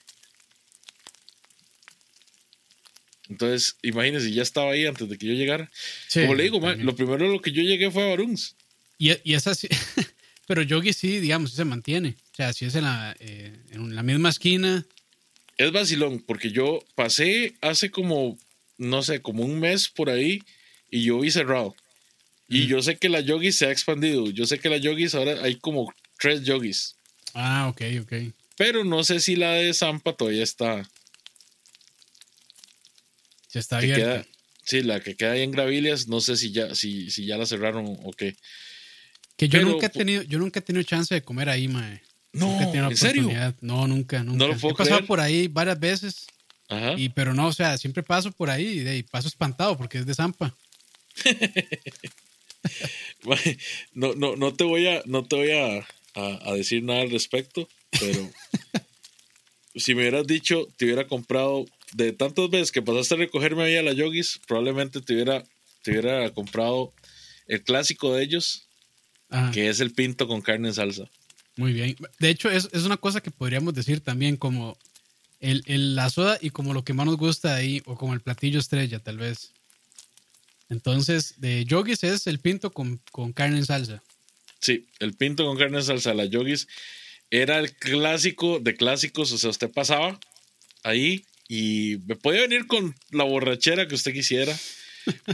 [3.28, 5.70] Entonces, imagínense, ya estaba ahí antes de que yo llegara.
[6.08, 8.54] Sí, como le digo, lo primero lo que yo llegué fue a Baruns.
[8.98, 9.68] Y, y es así.
[10.46, 12.14] Pero Yogi sí, digamos, se mantiene.
[12.32, 14.86] O sea, si es en la, eh, en la misma esquina.
[15.58, 18.38] Es vacilón, porque yo pasé hace como,
[18.78, 20.40] no sé, como un mes por ahí
[20.90, 21.74] y yo vi cerrado.
[22.48, 22.66] Y Mm.
[22.68, 24.30] yo sé que la Yogis se ha expandido.
[24.30, 26.94] Yo sé que la Yogis ahora hay como tres Yogis.
[27.34, 28.12] Ah, ok, ok.
[28.56, 30.88] Pero no sé si la de Zampa todavía está.
[33.58, 34.22] Está que abierta.
[34.22, 34.26] queda,
[34.64, 37.46] sí, la que queda ahí en Gravilias, no sé si ya, si, si ya la
[37.46, 38.36] cerraron o qué.
[39.36, 42.00] Que yo Pero, nunca he tenido, yo nunca he tenido chance de comer ahí, mae.
[42.32, 43.30] No, ¿en serio?
[43.60, 44.46] No, nunca, nunca.
[44.46, 45.06] lo puedo he pasado creer.
[45.08, 46.26] por ahí varias veces,
[46.68, 46.92] Ajá.
[46.96, 50.14] y, pero no, o sea, siempre paso por ahí y, paso espantado porque es de
[50.14, 50.54] Zampa.
[53.94, 55.78] No, no, no te voy a, no te voy a,
[56.14, 58.30] a- a decir nada al respecto, pero
[59.74, 63.76] si me hubieras dicho, te hubiera comprado de tantas veces que pasaste a recogerme ahí
[63.76, 65.44] a la Yogis, probablemente te hubiera,
[65.82, 66.92] te hubiera comprado
[67.46, 68.68] el clásico de ellos,
[69.30, 71.04] Ajá, que es el pinto con carne en salsa.
[71.56, 71.96] muy bien.
[72.18, 74.76] De hecho, es, es una cosa que podríamos decir también como
[75.40, 78.20] el, el- la soda y como lo que más nos gusta ahí, o como el
[78.20, 79.52] platillo estrella, tal vez.
[80.68, 84.02] Entonces, de Yogis es el pinto con, con carne en salsa.
[84.60, 86.66] Sí, el pinto con carne en salsa, la Yogis,
[87.30, 89.30] era el clásico de clásicos.
[89.32, 90.18] O sea, usted pasaba
[90.82, 94.56] ahí y me podía venir con la borrachera que usted quisiera.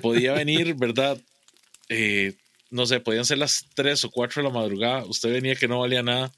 [0.01, 1.21] Podía venir, ¿verdad?
[1.89, 2.35] Eh,
[2.71, 5.05] no sé, podían ser las 3 o 4 de la madrugada.
[5.05, 6.33] Usted venía que no valía nada.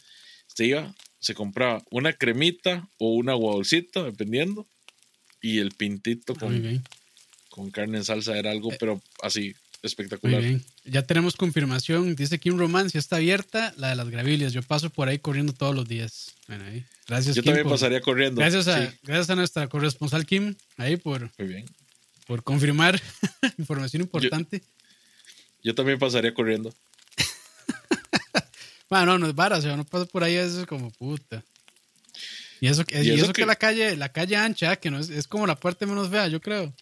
[0.49, 4.67] Usted iba, se compraba una cremita o una guabolcita, dependiendo.
[5.41, 6.85] Y el pintito Ah, con,
[7.51, 10.40] con carne en salsa era algo, pero así, Muy espectacular.
[10.40, 10.64] bien.
[10.85, 12.16] Ya tenemos confirmación.
[12.16, 14.55] Dice Kim Román, si está abierta, la de las gravilias.
[14.55, 16.33] Yo paso por ahí corriendo todos los días.
[16.49, 16.85] Bueno, ahí.
[17.07, 17.51] Gracias, Yo Kim.
[17.51, 18.40] también por- pasaría corriendo.
[18.40, 21.66] gracias, a, Sí, gracias a nuestra corresponsal Kim, ahí por, muy bien.
[22.27, 22.99] por confirmar
[23.59, 24.62] información importante.
[25.62, 26.75] Yo también pasaría corriendo.
[28.88, 31.42] Bueno, no es vara, o sea, uno pasa por ahí, eso es como puta.
[32.61, 35.47] Y eso, y eso, que, la calle, la calle ancha, que no es, es como
[35.47, 36.73] la parte menos fea, yo creo.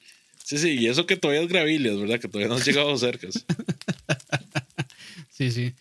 [0.44, 2.20] Sí, sí, y eso que todavía es Gravilias, ¿verdad?
[2.20, 3.28] Que todavía no han llegado cerca.
[5.30, 5.72] sí, sí.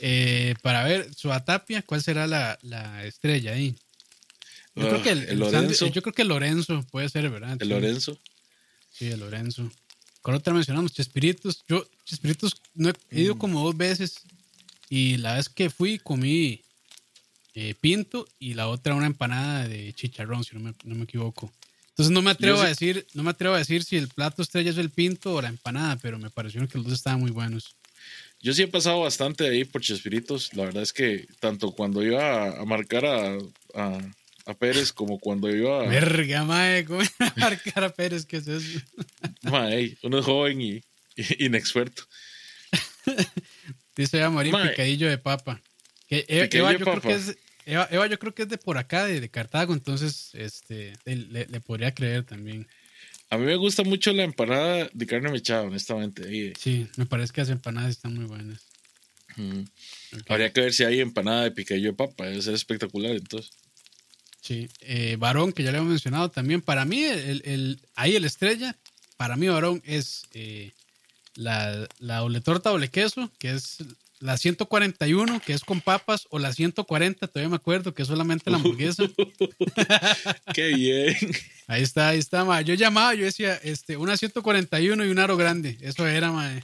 [0.00, 3.74] Eh, para ver, su Atapia, ¿cuál será la, la estrella ahí?
[4.74, 5.88] Yo, creo que el, Lorenzo.
[5.88, 7.56] yo creo que Lorenzo puede ser, ¿verdad?
[7.60, 8.18] El Lorenzo.
[8.92, 9.70] Sí, el Lorenzo.
[10.22, 11.64] Con otra mencionamos Chespiritos.
[11.68, 13.38] Yo, Chespiritos, no he, ido mm.
[13.38, 14.20] como dos veces.
[14.88, 16.62] Y la vez que fui, comí
[17.54, 21.52] eh, pinto y la otra una empanada de chicharrón, si no me, no me equivoco.
[21.90, 24.70] Entonces no me atrevo a decir, no me atrevo a decir si el plato estrella
[24.70, 27.76] es el pinto o la empanada, pero me pareció que los dos estaban muy buenos.
[28.42, 30.54] Yo sí he pasado bastante ahí por Chespiritos.
[30.54, 33.38] La verdad es que tanto cuando iba a, marcar a,
[33.74, 35.88] a, Pérez como cuando iba a.
[35.88, 38.24] Verga, mae, ¿cómo a marcar a Pérez?
[38.24, 38.80] ¿Qué es eso?
[39.42, 40.80] Mae, uno es joven y,
[41.38, 42.04] inexperto.
[43.96, 45.60] Dice a morir picadillo de papa.
[46.08, 49.28] Que Eva, yo creo que es, Eva, yo creo que es de por acá, de,
[49.28, 52.66] Cartago, entonces este, le, podría creer también.
[53.28, 56.52] A mí me gusta mucho la empanada de carne mechada, honestamente.
[56.58, 58.66] Sí, me parece que las empanadas están muy buenas.
[60.28, 63.52] Habría que ver si hay empanada de picadillo de papa, debe ser espectacular entonces.
[64.40, 66.62] Sí, eh, varón, que ya le hemos mencionado también.
[66.62, 68.76] Para mí, el, el, ahí el estrella,
[69.16, 70.72] para mí varón es eh,
[71.34, 73.78] la, la doble torta doble queso, que es
[74.20, 78.50] la 141, que es con papas, o la 140, todavía me acuerdo, que es solamente
[78.50, 79.04] la hamburguesa.
[80.54, 81.16] Qué bien.
[81.66, 82.60] Ahí está, ahí está, ma.
[82.60, 85.78] Yo llamaba, yo decía, este, una 141 y un aro grande.
[85.80, 86.60] Eso era, ma.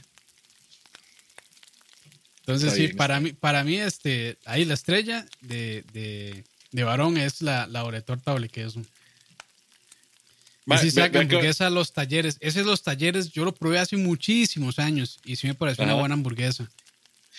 [2.41, 7.41] Entonces, sí, para mí, para mí, este, ahí la estrella de, de, de varón es
[7.41, 8.83] la, la oretorta queso.
[10.79, 12.37] Si saca hamburguesa a los talleres.
[12.39, 15.93] Ese es los talleres, yo lo probé hace muchísimos años y sí me pareció una
[15.95, 16.69] buena hamburguesa.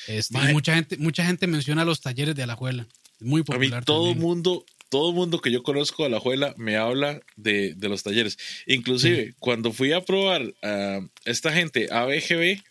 [0.08, 2.86] Este, mucha gente, mucha gente menciona los talleres de Alajuela.
[3.20, 3.74] Muy popular.
[3.74, 8.02] A mí todo mundo, todo mundo que yo conozco de Alajuela me habla de, los
[8.02, 8.38] talleres.
[8.66, 12.62] Inclusive, cuando fui a probar a esta gente, ABGB,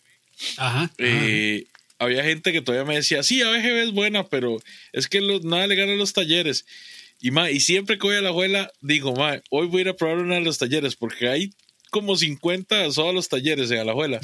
[0.98, 1.66] eh,
[2.00, 4.60] había gente que todavía me decía, sí, ABGB es buena, pero
[4.92, 6.66] es que nada le gana a los talleres.
[7.20, 9.96] Y, y siempre que voy a la abuela, digo, ma, hoy voy a ir a
[9.96, 11.52] probar una de los talleres, porque hay
[11.90, 14.20] como 50 solo los talleres en Alajuela.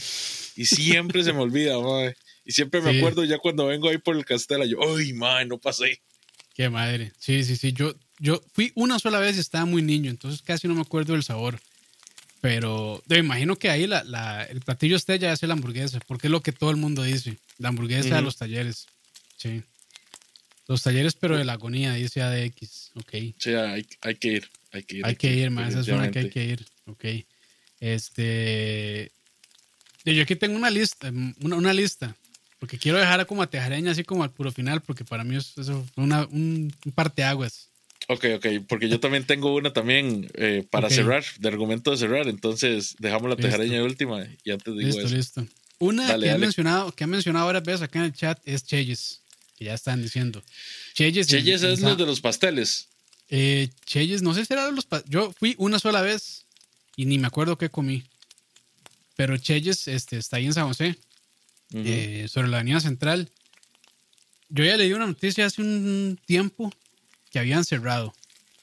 [0.56, 2.12] Y siempre se me olvida, ma.
[2.44, 5.58] Y siempre me acuerdo ya cuando vengo ahí por el castelo, yo, ¡ay, man, no
[5.58, 6.00] pasé!
[6.54, 7.12] Qué madre.
[7.18, 7.72] Sí, sí, sí.
[7.72, 11.14] Yo, yo fui una sola vez y estaba muy niño, entonces casi no me acuerdo
[11.14, 11.58] del sabor.
[12.40, 16.30] Pero me imagino que ahí la, la, el platillo estrella es la hamburguesa, porque es
[16.30, 17.38] lo que todo el mundo dice.
[17.58, 18.86] La hamburguesa de los talleres.
[19.38, 19.62] Sí.
[20.68, 22.92] Los talleres, pero de la agonía, dice ADX.
[22.96, 23.12] Ok.
[23.38, 24.50] Sí, hay, hay que ir.
[24.72, 25.06] Hay que ir.
[25.06, 25.70] Hay que ir, más.
[25.70, 26.66] Esa es una que hay que ir.
[26.86, 27.04] Ok.
[27.80, 29.10] Este.
[30.04, 31.10] Yo aquí tengo una lista.
[31.40, 32.14] Una, una lista
[32.58, 35.84] porque quiero dejar como a Tejareña así como al puro final, porque para mí eso,
[35.94, 37.68] fue una, un, un parteaguas.
[38.08, 42.28] Ok, ok, porque yo también tengo una también eh, para cerrar, de argumento de cerrar,
[42.28, 45.46] entonces dejamos la tejareña de última y antes digo listo, Listo,
[45.78, 49.22] Una que, Han mencionado, que han mencionado varias veces acá en el chat es Cheyes,
[49.56, 50.42] que ya están diciendo.
[50.92, 52.88] Cheyes, Cheyes es los de los pasteles.
[53.30, 55.10] Eh, Cheyes, no sé si era de los pasteles.
[55.10, 56.44] Yo fui una sola vez
[56.96, 58.04] y ni me acuerdo qué comí.
[59.16, 60.96] Pero Cheyes este, está ahí en San José.
[61.76, 63.30] Eh, sobre la avenida central.
[64.48, 66.72] Yo ya leí una noticia hace un tiempo
[67.32, 68.14] que habían cerrado,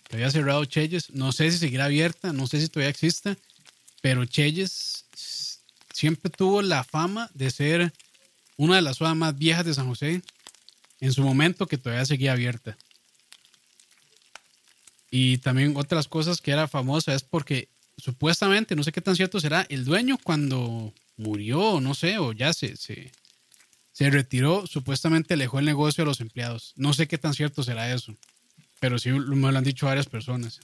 [0.08, 1.10] que había cerrado Cheyes.
[1.10, 3.36] No sé si seguirá abierta, no sé si todavía existe,
[4.02, 5.06] pero Cheyes
[5.93, 7.93] siempre tuvo la fama de ser
[8.56, 10.21] una de las zonas más viejas de San José
[11.02, 12.78] en su momento que todavía seguía abierta.
[15.10, 19.41] Y también otras cosas que era famosa es porque supuestamente, no sé qué tan cierto
[19.41, 23.12] será, el dueño cuando murió, no sé, o ya se, se,
[23.91, 26.73] se retiró, supuestamente dejó el negocio a los empleados.
[26.75, 28.17] No sé qué tan cierto será eso,
[28.79, 30.60] pero sí me lo han dicho varias personas.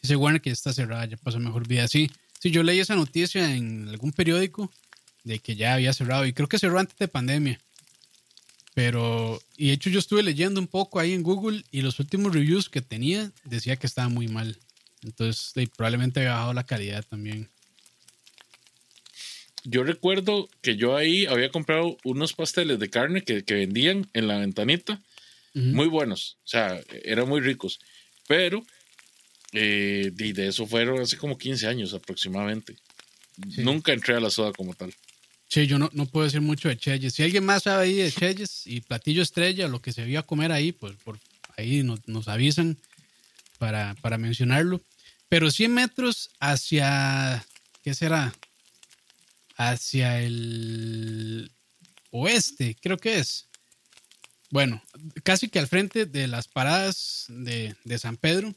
[0.00, 1.88] Dice bueno que ya está cerrada, ya pasó mejor vida.
[1.88, 4.70] Sí, sí, yo leí esa noticia en algún periódico
[5.24, 7.60] de que ya había cerrado y creo que cerró antes de pandemia.
[8.74, 12.34] Pero, y de hecho yo estuve leyendo un poco ahí en Google y los últimos
[12.34, 14.58] reviews que tenía decía que estaba muy mal.
[15.02, 17.50] Entonces, probablemente había bajado la calidad también
[19.64, 24.38] yo recuerdo que yo ahí había comprado unos pasteles de carne que, vendían en la
[24.38, 25.00] ventanita,
[25.54, 27.78] muy buenos, o sea, eran muy ricos,
[28.26, 28.64] pero
[29.52, 32.76] eh, de, eso fueron hace como 15 años aproximadamente.
[33.58, 34.92] Nunca entré a la soda como tal.
[35.48, 37.14] Sí, yo no, no puedo decir mucho de Cheyes.
[37.14, 40.26] Si alguien más sabe ahí de Cheyes y platillo estrella, lo que se vio a
[40.26, 41.20] comer ahí, pues por
[41.56, 42.76] ahí nos, nos avisan
[43.58, 44.80] para, para mencionarlo.
[45.28, 47.44] Pero 100 metros hacia,
[47.84, 48.34] ¿qué será?
[49.56, 51.50] Hacia el
[52.10, 53.48] oeste, creo que es.
[54.50, 54.82] Bueno,
[55.22, 58.54] casi que al frente de las paradas de, de San Pedro,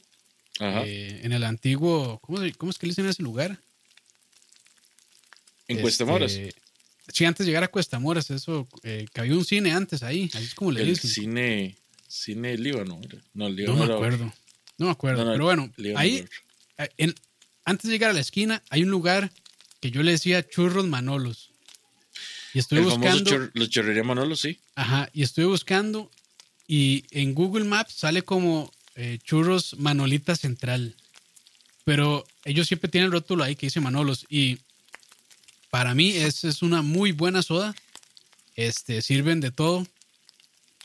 [0.60, 3.58] eh, en el antiguo, ¿cómo, ¿cómo, es que le dicen ese lugar?
[5.66, 5.86] En.
[5.86, 6.54] Este,
[7.12, 10.30] sí, antes de llegar a Cuesta Moras, eso, eh, que había un cine antes ahí,
[10.32, 11.10] así es como le el dicen.
[11.10, 13.00] cine, cine Líbano.
[13.34, 14.32] No, no me acuerdo.
[14.78, 16.24] No me acuerdo, pero bueno, ahí,
[16.78, 17.14] eh, en,
[17.64, 19.32] antes de llegar a la esquina, hay un lugar
[19.80, 21.50] que yo le decía Churros Manolos.
[22.54, 23.50] Y estuve buscando.
[23.54, 24.58] los chorrería Manolos, sí.
[24.74, 26.10] Ajá, y estuve buscando
[26.68, 30.94] y en Google Maps sale como eh, Churros Manolita Central.
[31.84, 34.26] Pero ellos siempre tienen el rótulo ahí que dice Manolos.
[34.28, 34.58] Y
[35.70, 37.74] para mí es, es una muy buena soda.
[38.54, 39.86] Este, sirven de todo.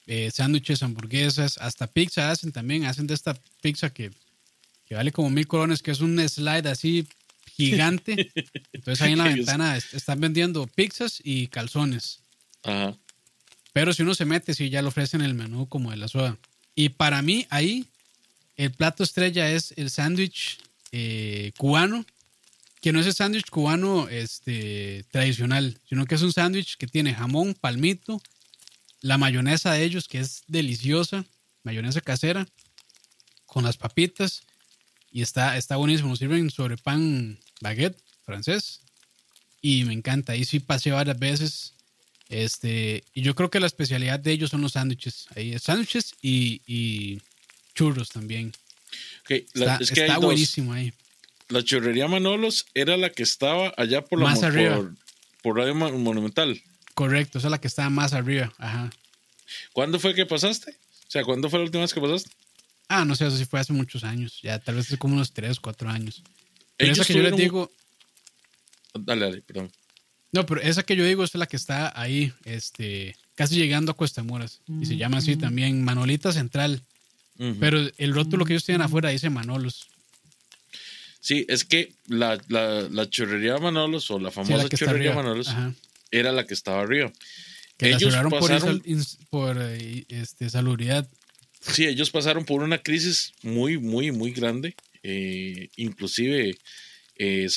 [0.07, 2.85] Eh, sándwiches, hamburguesas, hasta pizza hacen también.
[2.85, 4.11] Hacen de esta pizza que,
[4.87, 7.05] que vale como mil colones, que es un slide así
[7.51, 8.31] gigante.
[8.73, 12.19] Entonces ahí en la ventana están vendiendo pizzas y calzones.
[12.63, 12.97] Ajá.
[13.73, 16.37] Pero si uno se mete, sí, ya lo ofrecen el menú como de la soda.
[16.75, 17.87] Y para mí ahí
[18.55, 20.59] el plato estrella es el sándwich
[20.91, 22.05] eh, cubano,
[22.81, 27.15] que no es el sándwich cubano este, tradicional, sino que es un sándwich que tiene
[27.15, 28.21] jamón, palmito,
[29.01, 31.25] la mayonesa de ellos, que es deliciosa,
[31.63, 32.47] mayonesa casera,
[33.45, 34.43] con las papitas,
[35.13, 36.09] y está, está buenísimo.
[36.09, 38.81] Nos sirven sobre pan baguette francés,
[39.61, 40.33] y me encanta.
[40.33, 41.73] Ahí sí pasé varias veces.
[42.29, 45.27] Este, y yo creo que la especialidad de ellos son los sándwiches.
[45.35, 47.21] Ahí sándwiches y, y
[47.75, 48.51] churros también.
[49.29, 50.91] está, es que buenísimo ahí.
[51.49, 54.91] La churrería Manolos era la que estaba allá por la más arriba.
[55.41, 56.61] Por, Radio Monumental.
[56.95, 58.51] Correcto, esa es la que estaba más arriba.
[58.57, 58.89] Ajá.
[59.73, 60.71] ¿Cuándo fue que pasaste?
[60.71, 62.31] O sea, ¿cuándo fue la última vez que pasaste?
[62.95, 64.39] Ah, no sé, eso sí fue hace muchos años.
[64.43, 66.21] Ya, tal vez hace como unos 3, 4 años.
[66.77, 67.71] Pero esa que yo les digo.
[68.93, 69.71] Dale, dale, perdón.
[70.31, 73.95] No, pero esa que yo digo es la que está ahí, este, casi llegando a
[73.95, 74.23] Cuesta
[74.81, 75.39] Y se llama así mm.
[75.39, 76.81] también Manolita Central.
[77.59, 79.87] Pero el rótulo que ellos tienen afuera dice Manolos.
[81.19, 85.49] Sí, es que la, la, churrería Manolos o la famosa churrería Manolos
[86.11, 87.11] era la que estaba arriba.
[87.77, 88.81] Que ellos la pasaron
[89.29, 91.07] por, eh, este, salubridad.
[91.71, 94.75] Sí, ellos pasaron por una crisis muy, muy, muy grande.
[95.01, 96.57] Eh, inclusive
[97.17, 97.47] eh,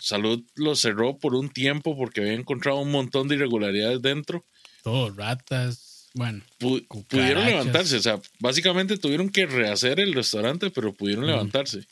[0.00, 4.44] Salud lo cerró por un tiempo porque había encontrado un montón de irregularidades dentro.
[4.82, 11.26] Todo, ratas, bueno, pudieron levantarse, o sea, básicamente tuvieron que rehacer el restaurante, pero pudieron
[11.26, 11.86] levantarse.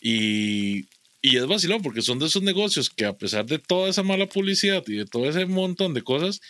[0.00, 0.86] Y,
[1.20, 4.26] y es vacilón, porque son de esos negocios que a pesar de toda esa mala
[4.26, 6.40] publicidad y de todo ese montón de cosas,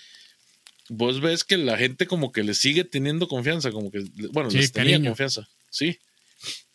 [0.94, 4.72] vos ves que la gente como que le sigue teniendo confianza, como que, bueno, les
[4.72, 5.98] tenía confianza, sí.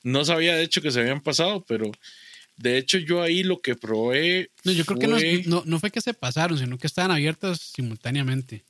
[0.03, 1.91] No sabía de hecho que se habían pasado, pero
[2.55, 4.49] de hecho yo ahí lo que probé...
[4.63, 8.63] No, yo creo que no, no fue que se pasaron, sino que estaban abiertas simultáneamente.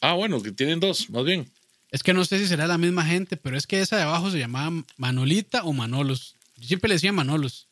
[0.00, 1.48] Ah, bueno, que tienen dos, más bien.
[1.90, 4.30] Es que no sé si será la misma gente, pero es que esa de abajo
[4.30, 6.34] se llamaba Manolita o Manolos.
[6.56, 7.68] Yo siempre le decía Manolos,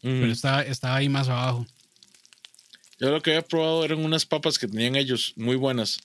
[0.00, 1.66] pero estaba, estaba ahí más abajo.
[2.98, 6.00] Yo lo que había probado eran unas papas que tenían ellos muy buenas.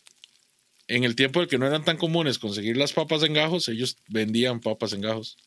[0.87, 3.97] En el tiempo en que no eran tan comunes conseguir las papas en gajos, ellos
[4.07, 5.37] vendían papas en gajos.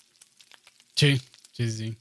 [0.97, 1.21] Sí,
[1.53, 1.97] sí, sí.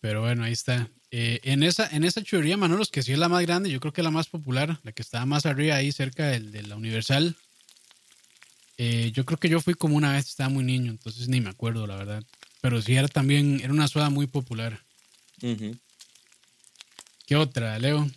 [0.00, 0.90] Pero bueno, ahí está.
[1.10, 2.22] Eh, en, esa, en esa
[2.56, 4.90] Manolos, que sí es la más grande, yo creo que es la más popular, la
[4.90, 7.36] que estaba más arriba ahí cerca del, de la Universal,
[8.76, 11.50] eh, yo creo que yo fui como una vez, estaba muy niño, entonces ni me
[11.50, 12.24] acuerdo, la verdad.
[12.60, 14.84] Pero sí era también, era una soda muy popular.
[17.26, 18.10] ¿Qué otra, Leo?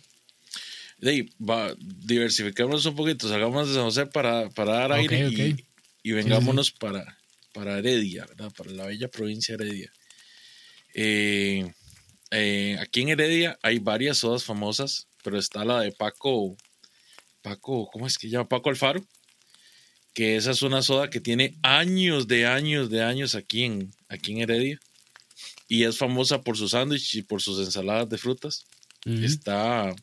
[1.00, 5.64] Hey, va, diversificamos un poquito, salgamos de San José para, para dar aire Y,
[6.02, 7.18] y, vengámonos Para,
[7.52, 8.52] para Heredia, ¿verdad?
[8.56, 9.92] Para la bella provincia de Heredia.
[10.94, 11.72] Eh,
[12.30, 16.56] eh, aquí en Heredia hay varias sodas famosas, pero está la de Paco,
[17.42, 18.48] Paco, ¿cómo es que llama?
[18.48, 19.06] Paco Alfaro
[20.18, 24.32] que esa es una soda que tiene años de años de años aquí en, aquí
[24.32, 24.80] en Heredia
[25.68, 28.66] y es famosa por sus sándwiches y por sus ensaladas de frutas.
[29.04, 29.94] Está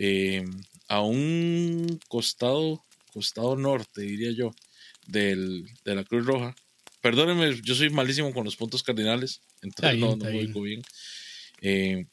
[0.00, 0.44] eh,
[0.88, 2.82] a un costado,
[3.12, 4.54] costado norte, diría yo,
[5.06, 6.56] del, de la Cruz Roja.
[7.02, 10.82] Perdónenme, yo soy malísimo con los puntos cardinales, entonces no, no oigo bien.
[11.60, 12.06] Eh,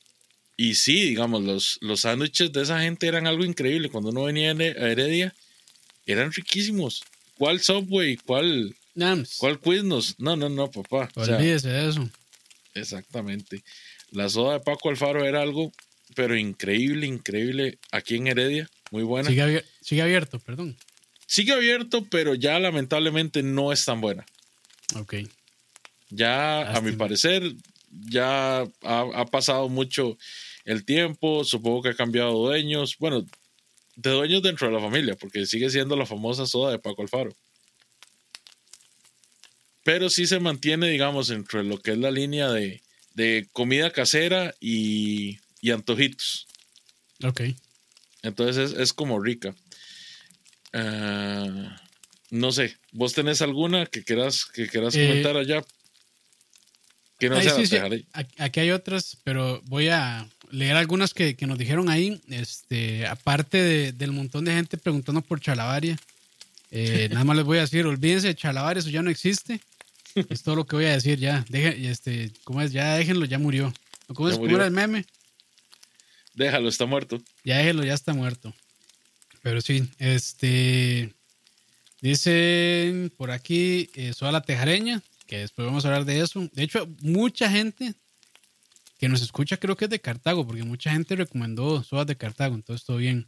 [0.58, 3.90] y sí, digamos, los, los sándwiches de esa gente eran algo increíble.
[3.90, 5.34] Cuando uno venía a Heredia,
[6.06, 7.04] eran riquísimos.
[7.38, 8.18] ¿Cuál Subway?
[8.18, 8.76] ¿Cuál?
[8.96, 9.38] Nams.
[9.38, 10.16] ¿Cuál Quiznos?
[10.18, 11.10] No, no, no, papá.
[11.16, 12.10] Olvídese de eso.
[12.74, 13.64] Exactamente.
[14.12, 15.72] La soda de Paco Alfaro era algo,
[16.18, 18.68] pero increíble, increíble aquí en Heredia.
[18.90, 19.30] Muy buena.
[19.30, 20.76] Sigue, abierto, perdón.
[21.28, 24.26] Sigue abierto, pero ya lamentablemente no es tan buena.
[24.96, 25.14] Ok.
[26.10, 27.54] Ya, a mi parecer,
[27.92, 30.18] ya ha, ha, pasado mucho
[30.66, 31.44] el tiempo.
[31.44, 32.96] Supongo que ha cambiado dueños.
[32.98, 33.24] Bueno,
[33.96, 37.36] de dueños dentro de la familia, porque sigue siendo la famosa soda de Paco Alfaro.
[39.84, 42.82] Pero sí se mantiene, digamos, entre lo que es la línea de,
[43.14, 45.38] de comida casera y,
[45.68, 46.48] y, antojitos.
[47.24, 47.42] Ok.
[48.24, 49.56] Entonces es, es como rica.
[50.74, 51.70] Uh,
[52.30, 55.64] no sé, ¿vos tenés alguna que quieras, que quieras eh, comentar allá?
[57.20, 57.78] Que no sea sí, sí.
[58.38, 62.22] Aquí hay otras, pero voy a leer algunas que, que nos dijeron ahí.
[62.30, 65.98] Este, aparte de, del montón de gente preguntando por Chalabaria.
[66.70, 69.62] Eh, nada más les voy a decir, olvídense de Chalabaria, eso ya no existe.
[70.30, 71.46] Es todo lo que voy a decir ya.
[71.50, 72.72] Deje, este, ¿cómo es?
[72.72, 73.74] Ya déjenlo, ya murió.
[74.14, 75.06] ¿Cómo, es, ¿Cómo era el meme?
[76.38, 77.20] Déjalo, está muerto.
[77.44, 78.54] Ya déjelo, ya está muerto.
[79.42, 81.12] Pero sí, este.
[82.00, 86.48] Dicen por aquí, eh, Soa la Tejareña, que después vamos a hablar de eso.
[86.54, 87.96] De hecho, mucha gente
[89.00, 92.54] que nos escucha creo que es de Cartago, porque mucha gente recomendó sodas de Cartago,
[92.54, 93.26] entonces todo bien.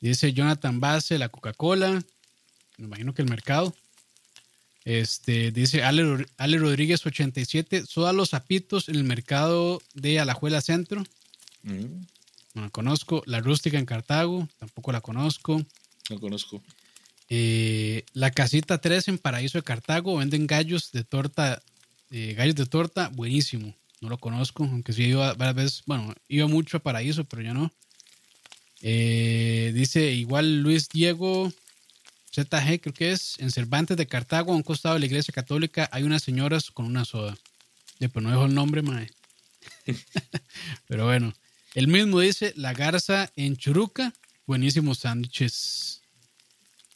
[0.00, 2.02] Dice Jonathan Base, la Coca-Cola,
[2.78, 3.72] me imagino que el mercado.
[4.84, 11.04] Este, dice Ale, Ale Rodríguez 87, soda los zapitos en el mercado de Alajuela Centro.
[11.62, 12.06] Mm.
[12.54, 13.22] No la conozco.
[13.26, 15.62] La rústica en Cartago, tampoco la conozco.
[16.10, 16.62] No conozco.
[17.28, 21.62] Eh, la casita 3 en Paraíso de Cartago venden gallos de torta,
[22.10, 23.74] eh, gallos de torta, buenísimo.
[24.00, 27.54] No lo conozco, aunque sí iba varias veces, bueno, iba mucho a Paraíso, pero ya
[27.54, 27.72] no.
[28.82, 31.50] Eh, dice igual Luis Diego
[32.34, 35.88] ZG, creo que es, en Cervantes de Cartago, a un costado de la iglesia católica,
[35.90, 37.36] hay unas señoras con una soda.
[37.98, 39.08] pero pues no dejo el nombre, mae.
[40.86, 41.32] pero bueno,
[41.74, 44.14] el mismo dice La Garza en Churuca.
[44.46, 46.02] Buenísimos sándwiches.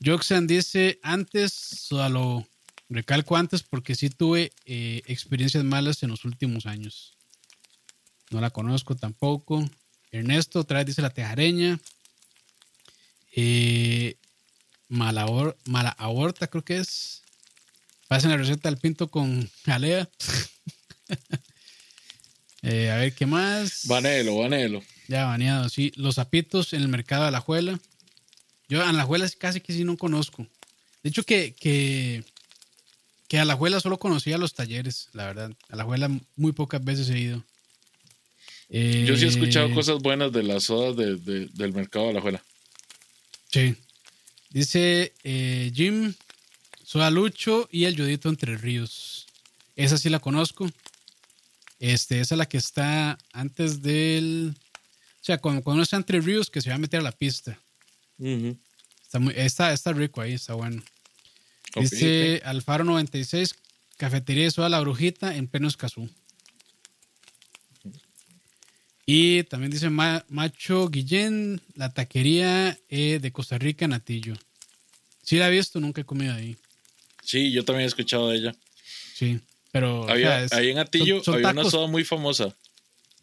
[0.05, 2.47] Joxan dice antes, solo
[2.89, 7.16] recalco antes porque sí tuve eh, experiencias malas en los últimos años.
[8.31, 9.68] No la conozco tampoco.
[10.12, 11.81] Ernesto otra vez dice la tejareña.
[13.35, 14.16] Eh,
[14.89, 15.26] mala,
[15.99, 17.22] aborta creo que es.
[18.07, 20.09] Pasen la receta al pinto con jalea.
[22.63, 23.87] Eh, a ver, ¿qué más?
[23.87, 24.83] Vanelo, vanelo.
[25.07, 25.93] Ya, baneado, sí.
[25.97, 27.79] Los zapitos en el mercado de Alajuela.
[28.69, 30.47] Yo a Alajuela casi que sí no conozco.
[31.03, 32.25] De hecho, que, que,
[33.29, 35.53] que a Alajuela solo conocía los talleres, la verdad.
[35.71, 37.45] A Alajuela muy pocas veces he ido.
[38.71, 42.45] Yo sí he escuchado eh, cosas buenas de las sodas del mercado de Alajuela.
[43.51, 43.75] Sí.
[44.51, 46.15] Dice eh, Jim,
[46.85, 49.27] Soda Lucho y el Yodito Entre Ríos.
[49.77, 50.71] Esa sí la conozco.
[51.79, 54.55] Este, esa es la que está antes del.
[55.20, 57.12] O sea, cuando, cuando uno está entre ríos, que se va a meter a la
[57.12, 57.59] pista.
[58.18, 60.83] está, muy, está, está, rico ahí, está bueno.
[61.76, 63.55] Dice Alfaro 96,
[63.97, 66.09] cafetería de soda La Brujita en Penos Cazú.
[69.11, 74.35] Y también dice Macho Guillén, la taquería eh, de Costa Rica, Natillo.
[75.22, 76.57] Sí la he visto, nunca he comido ahí.
[77.22, 78.57] Sí, yo también he escuchado de ella.
[79.14, 79.41] Sí.
[79.73, 80.07] Pero.
[80.09, 82.55] ahí en Atillo había una soda muy famosa.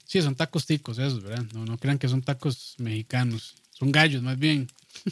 [0.06, 1.46] Sí, son tacos ticos esos, ¿verdad?
[1.54, 3.56] No, no crean que son tacos mexicanos.
[3.72, 4.70] Son gallos, más bien.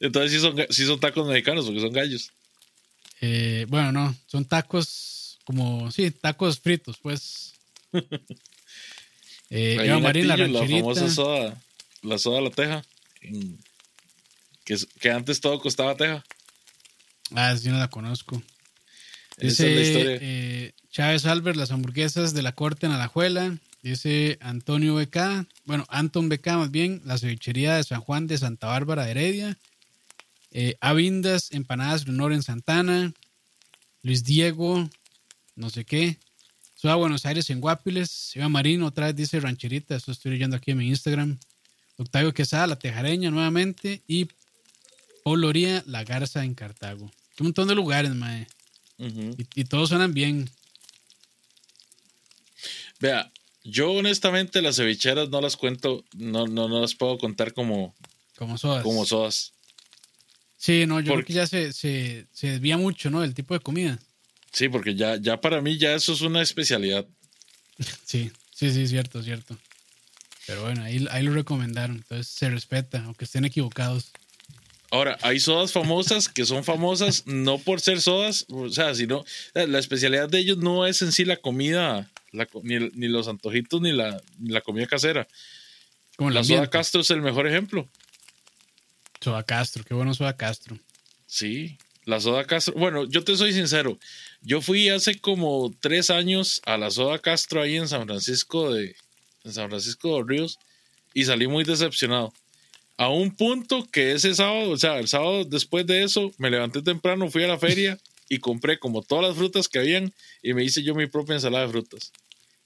[0.00, 2.30] Entonces sí son, sí son tacos mexicanos porque son gallos.
[3.20, 7.54] Eh, bueno, no, son tacos como, sí, tacos fritos, pues.
[9.50, 11.60] eh, Ahí en Marín, Atillo, la, la, famosa soda,
[12.02, 12.84] la soda la teja,
[14.64, 16.24] que, que antes todo costaba teja.
[17.34, 18.40] Ah, sí, no la conozco.
[19.40, 23.56] Dice eh, Chávez Albert, las hamburguesas de la corte en Alajuela.
[23.82, 28.66] Dice Antonio BK, bueno, Anton BK más bien, la cevichería de San Juan de Santa
[28.66, 29.58] Bárbara de Heredia.
[30.50, 33.12] Eh, Avindas, empanadas de honor en Santana.
[34.02, 34.90] Luis Diego,
[35.54, 36.18] no sé qué.
[36.74, 38.10] Soy a Buenos Aires en Guapiles.
[38.10, 41.38] Ciudad Marino, otra vez dice Rancherita, esto estoy leyendo aquí en mi Instagram.
[41.96, 44.02] Octavio Quesada, la Tejareña nuevamente.
[44.08, 44.28] Y
[45.22, 47.04] Poloría, la Garza en Cartago.
[47.38, 48.48] Un montón de lugares, mae
[48.98, 50.50] y, todos suenan bien.
[53.00, 53.32] Vea,
[53.62, 57.94] yo honestamente las cevicheras no las cuento, no, no, no las puedo contar como,
[58.36, 58.82] como sodas.
[58.82, 59.52] Como sodas.
[60.56, 63.22] Sí, no, yo creo que ya se, se, desvía mucho, ¿no?
[63.22, 64.00] El tipo de comida.
[64.52, 67.06] Sí, porque ya, ya para mí ya eso es una especialidad.
[68.04, 69.56] sí, sí, sí, cierto, cierto.
[70.46, 74.10] Pero bueno, ahí, ahí lo recomendaron, entonces se respeta, aunque estén equivocados.
[74.90, 79.78] Ahora, hay sodas famosas que son famosas no por ser sodas, o sea, sino la
[79.78, 82.10] especialidad de ellos no es en sí la comida,
[82.62, 84.20] ni, los antojitos, ni la,
[84.62, 85.28] comida casera.
[86.16, 87.88] Como la soda Castro es el mejor ejemplo.
[89.20, 90.78] Soda Castro, qué bueno soda Castro.
[91.26, 92.74] Sí, la soda Castro.
[92.74, 93.98] Bueno, yo te soy sincero.
[94.40, 98.96] Yo fui hace como tres años a la soda Castro ahí en San Francisco de,
[99.44, 100.58] en San Francisco de Ríos
[101.12, 102.32] y salí muy decepcionado.
[102.98, 106.82] A un punto que ese sábado, o sea, el sábado después de eso, me levanté
[106.82, 107.96] temprano, fui a la feria
[108.28, 111.64] y compré como todas las frutas que habían y me hice yo mi propia ensalada
[111.64, 112.12] de frutas.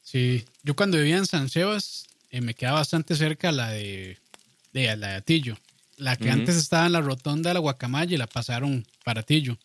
[0.03, 4.18] Sí, yo cuando vivía en San Sebas eh, me quedaba bastante cerca la de,
[4.72, 5.59] de la de Atillo.
[5.99, 9.57] La que antes estaba en la rotonda de la Guacamaya y la pasaron para Atillo.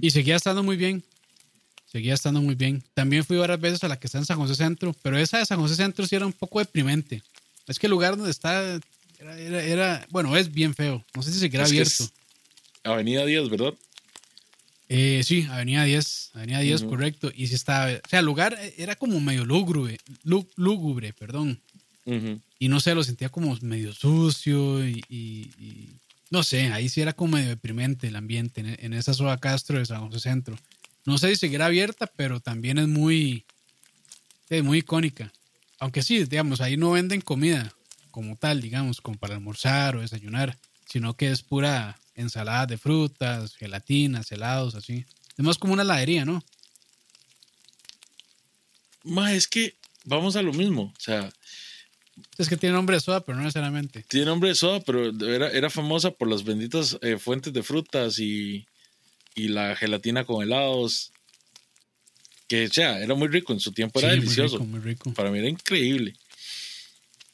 [0.00, 1.02] Y seguía estando muy bien.
[1.86, 2.82] Seguía estando muy bien.
[2.94, 5.46] También fui varias veces a la que está en San José Centro, pero esa de
[5.46, 7.22] San José Centro sí era un poco deprimente.
[7.66, 8.80] Es que el lugar donde está
[9.20, 11.04] era, bueno, es bien feo.
[11.14, 12.08] No sé si se queda abierto.
[12.84, 13.74] Avenida 10, ¿verdad?
[14.88, 17.30] Eh, sí, Avenida 10, Avenida 10, correcto.
[17.34, 21.60] Y si estaba, o sea, el lugar era como medio lúgubre, lúgubre, perdón.
[22.58, 25.94] Y no sé, lo sentía como medio sucio y,
[26.30, 29.86] no sé, ahí sí era como medio deprimente el ambiente en, esa zona Castro de
[29.86, 30.58] San José Centro.
[31.04, 33.44] No sé si seguirá abierta, pero también es muy,
[34.64, 35.32] muy icónica.
[35.78, 37.72] Aunque sí, digamos, ahí no venden comida
[38.10, 43.56] como tal, digamos, como para almorzar o desayunar, sino que es pura ensalada de frutas,
[43.56, 45.04] gelatinas, helados, así.
[45.36, 46.42] Es más como una heladería, ¿no?
[49.04, 50.92] Ma, es que vamos a lo mismo.
[50.96, 51.30] O sea.
[52.36, 54.04] Es que tiene nombre de soda, pero no necesariamente.
[54.08, 58.18] Tiene nombre de soda, pero era, era famosa por las benditas eh, fuentes de frutas
[58.18, 58.66] y,
[59.34, 61.12] y, la gelatina con helados.
[62.46, 63.52] Que, o sea, era muy rico.
[63.52, 64.58] En su tiempo era delicioso.
[64.58, 65.14] Muy rico, muy rico.
[65.14, 66.14] Para mí era increíble.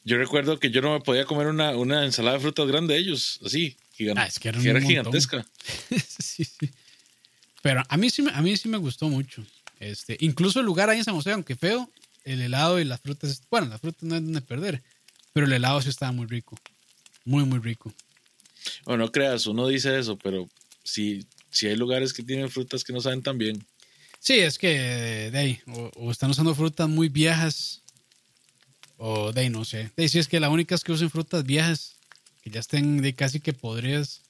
[0.07, 3.01] Yo recuerdo que yo no me podía comer una, una ensalada de frutas grande de
[3.01, 3.75] ellos, así.
[4.15, 5.45] Ah, es que era, gigantesca.
[6.07, 6.69] sí, sí.
[7.61, 9.45] Pero a mí sí, a mí sí me gustó mucho.
[9.81, 11.91] Este, incluso el lugar ahí en San José, aunque feo,
[12.23, 14.81] el helado y las frutas, bueno, las frutas no es de perder,
[15.33, 16.57] pero el helado sí estaba muy rico.
[17.25, 17.93] Muy, muy rico.
[18.85, 20.47] Bueno, no creas, uno dice eso, pero
[20.85, 23.61] si, si hay lugares que tienen frutas que no saben tan bien.
[24.21, 25.59] Sí, es que de ahí,
[25.97, 27.81] o están usando frutas muy viejas
[28.97, 29.91] o de ahí no sé.
[29.95, 31.95] De ahí si es que la única es que usen frutas viejas,
[32.43, 34.21] que ya estén de casi que podrías.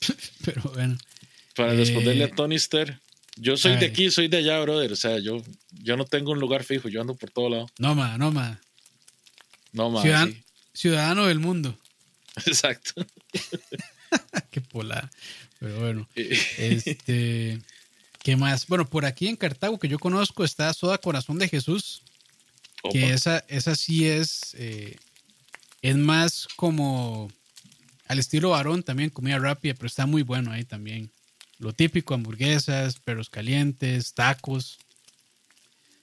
[0.44, 0.96] Pero bueno.
[1.54, 3.00] Para responderle a eh, Tony Ster,
[3.36, 4.92] yo soy de aquí, soy de allá, brother.
[4.92, 5.42] O sea, yo,
[5.82, 7.66] yo no tengo un lugar fijo, yo ando por todo lado.
[7.78, 8.60] No, ma, no, ma.
[9.72, 10.02] No, ma.
[10.72, 11.76] Ciudadano del mundo.
[12.46, 13.04] Exacto.
[14.50, 15.10] Qué polar.
[15.58, 16.08] Pero bueno.
[16.14, 17.60] este.
[18.22, 18.66] ¿Qué más?
[18.66, 22.02] Bueno, por aquí en Cartago que yo conozco está Soda Corazón de Jesús.
[22.90, 24.96] Que esa, esa sí es, eh,
[25.82, 27.30] es más como
[28.06, 31.10] al estilo varón también, comida rápida, pero está muy bueno ahí también.
[31.58, 34.78] Lo típico, hamburguesas, perros calientes, tacos,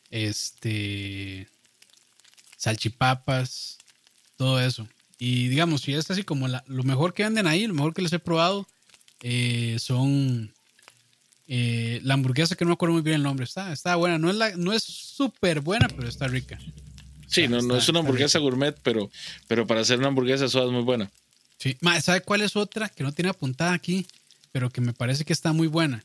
[0.09, 1.47] este,
[2.57, 3.77] salchipapas,
[4.35, 4.87] todo eso.
[5.17, 8.13] Y digamos, si es así como lo mejor que venden ahí, lo mejor que les
[8.13, 8.67] he probado,
[9.23, 10.54] eh, son
[11.47, 14.17] eh, la hamburguesa que no me acuerdo muy bien el nombre, está, está buena.
[14.17, 16.59] No es, la, no es súper buena, pero está rica.
[17.27, 19.09] Sí, no, no es una hamburguesa gourmet, pero,
[19.47, 21.11] pero para hacer una hamburguesa eso es muy buena.
[21.57, 24.05] Sí, ¿sabe cuál es otra que no tiene apuntada aquí,
[24.51, 26.03] pero que me parece que está muy buena?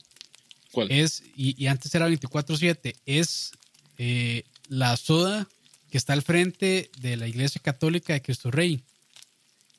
[0.72, 0.90] ¿Cuál?
[0.90, 3.52] Es, y, antes era 24-7, es
[3.98, 5.48] eh, la soda
[5.90, 8.80] que está al frente de la iglesia católica de Cristo Rey,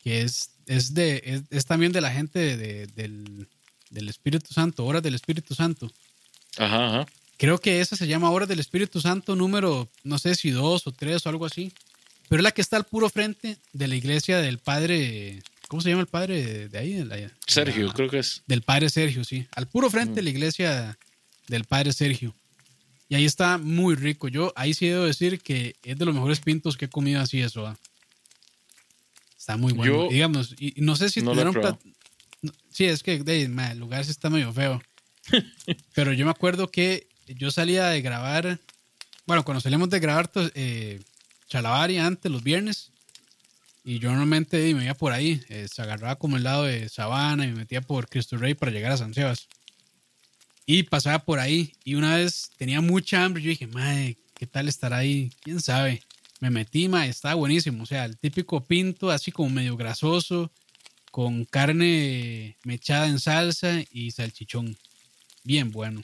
[0.03, 3.47] que es, es, de, es, también de la gente del
[3.91, 5.91] del Espíritu Santo, Horas del Espíritu Santo.
[6.57, 7.05] Ajá, ajá.
[7.37, 10.91] Creo que esa se llama Horas del Espíritu Santo número, no sé si dos o
[10.91, 11.71] tres o algo así.
[12.29, 15.43] Pero es la que está al puro frente de la iglesia del padre.
[15.67, 17.29] ¿Cómo se llama el padre de ahí?
[17.45, 18.43] Sergio, creo que es.
[18.47, 19.47] Del padre Sergio, sí.
[19.51, 20.97] Al puro frente de la iglesia
[21.47, 22.33] del padre Sergio.
[23.09, 24.29] Y ahí está muy rico.
[24.29, 27.41] Yo ahí sí debo decir que es de los mejores pintos que he comido así
[27.41, 27.75] eso.
[29.37, 30.07] Está muy bueno.
[30.09, 31.53] Digamos, y, no sé si tuvieron
[32.69, 34.81] Sí, es que el lugar sí está medio feo.
[35.93, 38.59] Pero yo me acuerdo que yo salía de grabar,
[39.25, 40.99] bueno, cuando salíamos de grabar eh,
[41.47, 42.91] Chalavari antes, los viernes,
[43.83, 47.45] y yo normalmente me iba por ahí, eh, se agarraba como el lado de Sabana
[47.45, 49.47] y me metía por Cristo Rey para llegar a San Sebas.
[50.65, 54.67] Y pasaba por ahí, y una vez tenía mucha hambre, yo dije, madre, ¿qué tal
[54.67, 55.31] estar ahí?
[55.41, 56.03] ¿Quién sabe?
[56.39, 60.51] Me metí, madre, estaba buenísimo, o sea, el típico pinto, así como medio grasoso,
[61.11, 64.77] con carne mechada en salsa y salchichón.
[65.43, 66.01] Bien bueno.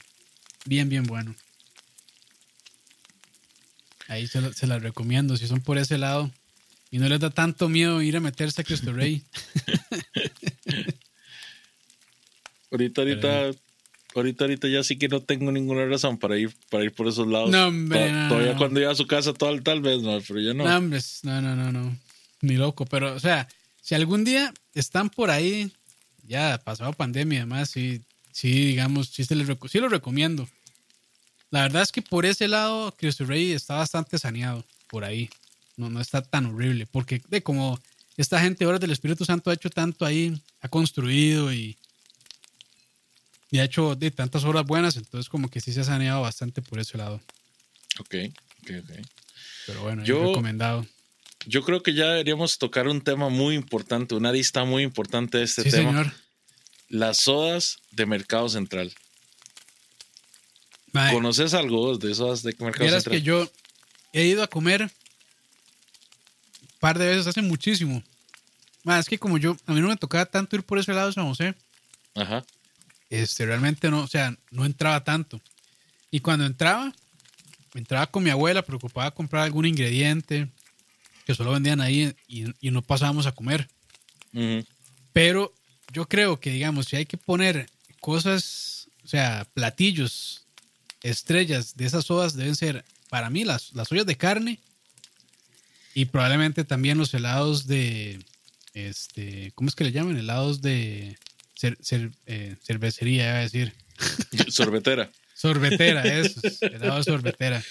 [0.66, 1.34] Bien, bien bueno.
[4.06, 6.30] Ahí se, se las recomiendo si son por ese lado.
[6.90, 9.22] Y no les da tanto miedo ir a meterse a Cristo Rey.
[12.70, 13.50] ahorita, ahorita,
[14.14, 17.26] ahorita, ahorita ya sí que no tengo ninguna razón para ir, para ir por esos
[17.26, 17.50] lados.
[17.50, 18.08] No, hombre.
[18.28, 20.64] todavía cuando iba a su casa, tal, tal vez, no, pero ya no.
[20.64, 21.98] No, hombre, no, no, no, no.
[22.40, 22.86] Ni loco.
[22.86, 23.46] Pero, o sea,
[23.88, 25.72] si algún día están por ahí,
[26.26, 30.46] ya pasado pandemia, además, sí, sí, digamos, sí, se les sí lo recomiendo.
[31.48, 35.30] La verdad es que por ese lado, Cristo Rey está bastante saneado por ahí.
[35.78, 36.84] no, no está tan horrible.
[36.84, 37.80] Porque de como
[38.18, 41.78] esta gente ahora del Espíritu Santo ha hecho tanto ahí, ha construido y,
[43.50, 46.60] y ha hecho de tantas obras buenas, entonces como que sí se ha saneado bastante
[46.60, 47.22] por ese lado.
[48.00, 48.14] Ok,
[48.64, 49.06] ok, ok.
[49.66, 50.86] Pero bueno, Yo- recomendado.
[51.46, 55.44] Yo creo que ya deberíamos tocar un tema muy importante, una lista muy importante de
[55.44, 55.90] este sí, tema.
[55.90, 56.12] señor.
[56.88, 58.92] Las sodas de Mercado Central.
[61.12, 63.20] ¿Conoces algo de sodas de Mercado Vieras Central?
[63.20, 63.50] que yo
[64.12, 64.90] he ido a comer un
[66.80, 68.02] par de veces hace muchísimo.
[68.84, 71.12] Es que como yo, a mí no me tocaba tanto ir por ese lado de
[71.12, 71.54] San José,
[72.14, 72.44] Ajá.
[73.10, 75.40] este, realmente no, o sea, no entraba tanto.
[76.10, 76.92] Y cuando entraba,
[77.74, 80.48] entraba con mi abuela, preocupada comprar algún ingrediente
[81.28, 83.68] que solo vendían ahí y, y no pasábamos a comer.
[84.32, 84.64] Ujú.
[85.12, 85.52] Pero
[85.92, 87.68] yo creo que, digamos, si hay que poner
[88.00, 90.46] cosas, o sea, platillos,
[91.02, 94.58] estrellas de esas sodas deben ser, para mí, las, las ollas de carne
[95.92, 98.24] y probablemente también los helados de,
[98.72, 100.16] este, ¿cómo es que le llaman?
[100.16, 101.18] Helados de
[101.60, 103.74] cer- cer- eh, cervecería, iba a decir.
[104.48, 105.10] Sorbetera.
[105.38, 107.62] Sorbetera, eso, de sorbetera.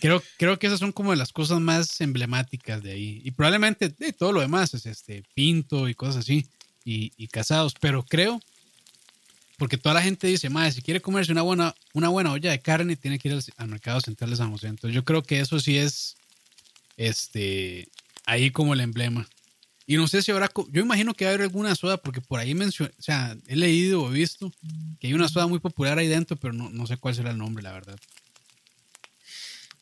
[0.00, 3.20] Creo, creo que esas son como las cosas más emblemáticas de ahí.
[3.24, 6.48] Y probablemente de todo lo demás, es este pinto y cosas así,
[6.84, 7.74] y, y casados.
[7.80, 8.40] Pero creo,
[9.56, 12.60] porque toda la gente dice, madre, si quiere comerse una buena, una buena olla de
[12.60, 14.66] carne, tiene que ir al, al mercado central de San José.
[14.66, 16.16] Entonces yo creo que eso sí es
[16.96, 17.88] este
[18.24, 19.28] ahí como el emblema.
[19.86, 22.40] Y no sé si habrá, yo imagino que va a haber alguna soda, porque por
[22.40, 24.52] ahí mencioné, o sea, he leído o visto
[24.98, 27.38] que hay una soda muy popular ahí dentro, pero no, no sé cuál será el
[27.38, 27.96] nombre, la verdad.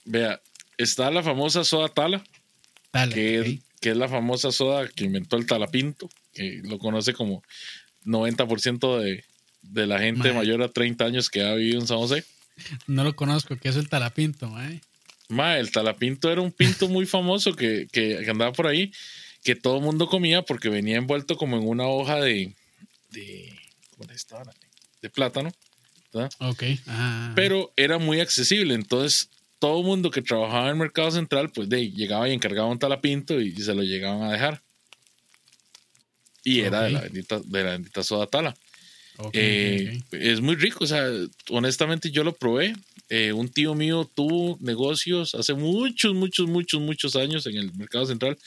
[0.04, 0.40] Vea,
[0.76, 2.22] está la famosa soda Tala,
[2.92, 3.46] Dale, que, ok.
[3.46, 7.42] es, que es la famosa soda que inventó el Talapinto, que lo conoce como
[8.04, 9.24] 90% de,
[9.62, 12.24] de la gente mayor a 30 años que ha vivido en San José.
[12.86, 14.80] No lo conozco, que es el talapinto, mae.
[15.28, 18.92] Ma, el talapinto era un pinto muy famoso que, que- que andaba por ahí,
[19.44, 22.54] que todo el mundo comía porque venía envuelto como en una hoja de,
[23.10, 23.54] de,
[23.90, 24.10] ¿cómo
[25.02, 25.52] de plátano,
[26.12, 26.30] ¿verdad?
[26.38, 26.64] Ok,
[27.36, 29.28] pero era muy accesible, entonces
[29.58, 32.78] todo el mundo que trabajaba en el mercado central, pues de llegaba y encargaba un
[32.78, 34.62] talapinto y, se lo llegaban a dejar.
[36.42, 38.56] Y era de, la bendita, de la bendita soda tala.
[39.18, 40.02] Ok, Eh.
[40.12, 41.06] Es muy rico, o sea,
[41.50, 42.74] honestamente yo lo probé.
[43.10, 48.06] Eh, un tío mío tuvo negocios hace muchos, muchos, muchos, muchos años en el mercado
[48.06, 48.38] central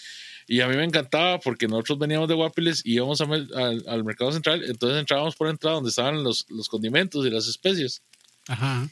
[0.48, 4.04] y a mí me encantaba porque nosotros veníamos de Guapiles y íbamos a al, al
[4.04, 8.02] mercado central, entonces entrábamos por la entrada donde estaban los, los condimentos y las especies.
[8.48, 8.90] Ajá.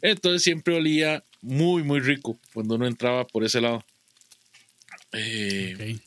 [0.00, 3.84] Entonces siempre olía muy, muy rico cuando uno entraba por ese lado.
[5.12, 5.96] Eh.
[5.96, 6.00] Y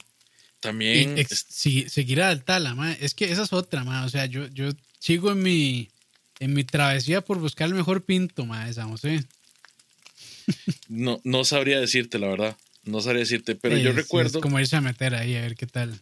[0.59, 2.97] También, ex- si- seguirá al tala, mae.
[3.01, 4.05] Es que esa es otra, mae.
[4.05, 4.69] O sea, yo, yo
[4.99, 5.89] sigo en mi,
[6.39, 9.25] en mi travesía por buscar el mejor pinto, mae, de San José.
[10.87, 14.39] no, no sabría decirte la verdad, no sabría decirte, pero yo recuerdo...
[14.39, 15.99] Es como irse a meter ahí a ver qué tal.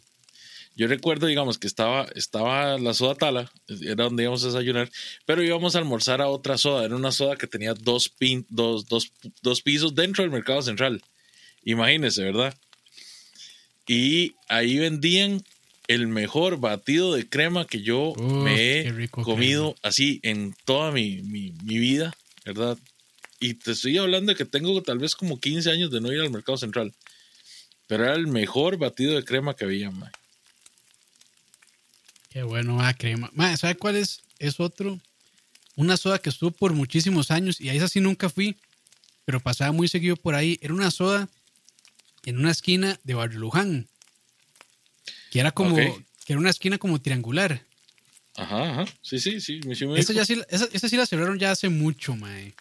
[0.76, 4.90] Yo recuerdo, digamos, que estaba, estaba la soda tala, era donde íbamos a desayunar,
[5.26, 6.86] pero íbamos a almorzar a otra soda.
[6.86, 9.12] Era una soda que tenía dos, pin, dos, dos,
[9.44, 11.04] dos pisos dentro del mercado central.
[11.64, 12.56] Imagínense, ¿verdad?
[13.88, 15.44] Y ahí vendían
[15.88, 21.22] el mejor batido de crema que yo Uf, me he comido así en toda mi,
[21.22, 22.16] mi, mi vida,
[22.46, 22.80] ¿verdad?
[23.44, 26.22] Y te estoy hablando de que tengo tal vez como 15 años de no ir
[26.22, 26.94] al mercado central.
[27.88, 30.10] Pero era el mejor batido de crema que había, man.
[32.30, 33.30] Qué bueno, ah, crema.
[33.34, 34.24] Mae, ¿sabe cuál es?
[34.40, 34.98] Es otro.
[35.76, 38.56] Una soda que estuvo por muchísimos años y a esa sí nunca fui,
[39.26, 40.58] pero pasaba muy seguido por ahí.
[40.62, 41.28] Era una soda
[42.24, 43.90] en una esquina de Barrio Luján,
[45.32, 47.62] que era como, que era una esquina como triangular.
[48.36, 48.86] Ajá, ajá.
[49.02, 49.60] Sí, sí, sí.
[49.66, 52.56] Me, sí me Esa, ya sí, esa, esa sí la cerraron ya hace mucho, mae.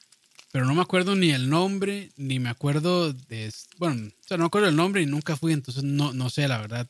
[0.53, 3.53] Pero no me acuerdo ni el nombre, ni me acuerdo de...
[3.78, 6.46] Bueno, o sea, no me acuerdo el nombre y nunca fui, entonces no, no sé
[6.46, 6.86] la verdad.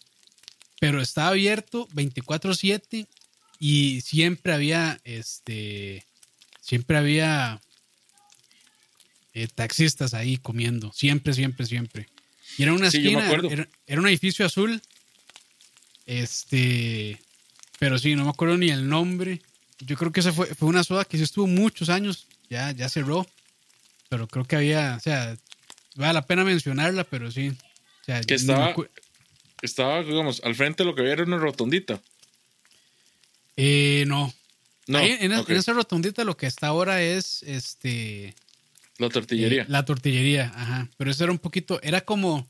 [0.80, 3.06] Pero estaba abierto 24/7
[3.60, 6.04] y siempre había, este,
[6.60, 7.60] siempre había
[9.34, 12.08] eh, taxistas ahí comiendo, siempre, siempre, siempre.
[12.58, 13.50] Y era una Sí, yo me esquina, acuerdo.
[13.50, 14.82] era, era un edificio azul,
[16.06, 17.20] este,
[17.78, 19.40] pero sí, no me acuerdo ni el nombre.
[19.78, 22.88] Yo creo que esa fue, fue una soda que sí estuvo muchos años, ya, ya
[22.88, 23.24] cerró.
[24.12, 25.34] Pero creo que había, o sea,
[25.94, 27.48] vale la pena mencionarla, pero sí.
[27.48, 28.74] O sea, Que estaba-
[29.62, 31.98] Estaba, digamos, al frente lo que había era una rotondita.
[33.56, 34.30] Eh, no.
[34.86, 35.48] No, Ahí en, ok.
[35.48, 38.34] en esa rotondita lo que está ahora es este
[38.98, 39.62] la tortillería.
[39.62, 40.88] eh, la tortillería, ajá.
[40.98, 42.46] Pero eso era un poquito, era como,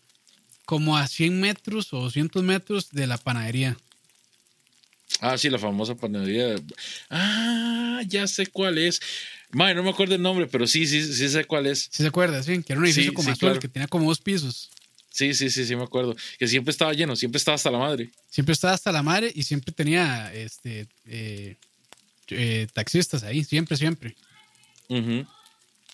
[0.65, 3.77] como a 100 metros o 200 metros de la panadería.
[5.25, 6.57] Ah, sí, la famosa panadería.
[7.09, 9.01] Ah, ya sé cuál es.
[9.53, 11.83] Madre, no me acuerdo el nombre, pero sí, sí, sí sé cuál es.
[11.93, 12.43] ¿Sí se acuerda?
[12.43, 13.61] Sí, que era un edificio Sí, como sí, azul, claro.
[13.61, 14.69] que tenía como dos pisos.
[15.11, 16.17] Sí, sí, sí, sí, me acuerdo.
[16.41, 18.11] Que siempre estaba lleno, siempre estaba hasta la madre.
[18.31, 21.55] Siempre estaba hasta la madre y siempre tenía este eh,
[22.31, 24.17] eh, taxistas ahí, siempre, siempre.
[24.89, 25.25] Ujú.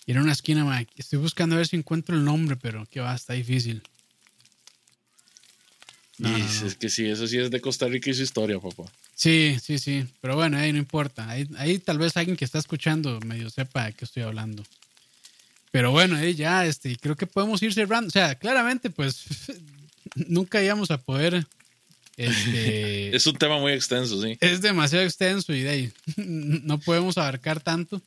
[0.07, 0.87] Y era una esquina, mae.
[0.95, 3.83] Estoy buscando a ver si encuentro el nombre, pero que va, está difícil.
[6.17, 6.67] No, y no, no.
[6.67, 8.85] es que sí, eso sí es de Costa Rica y su historia, papá.
[9.19, 10.05] Sí, sí, sí.
[10.21, 11.29] Pero bueno, ahí no importa.
[11.29, 14.63] Ahí, ahí tal vez alguien que está escuchando medio sepa de qué estoy hablando.
[15.71, 18.07] Pero bueno, ahí ya, este, creo que podemos ir cerrando.
[18.07, 19.25] O sea, claramente, pues,
[20.15, 21.45] nunca íbamos a poder.
[22.15, 24.37] Este, Es un tema muy extenso, sí.
[24.39, 28.01] es demasiado extenso y de ahí no podemos abarcar tanto.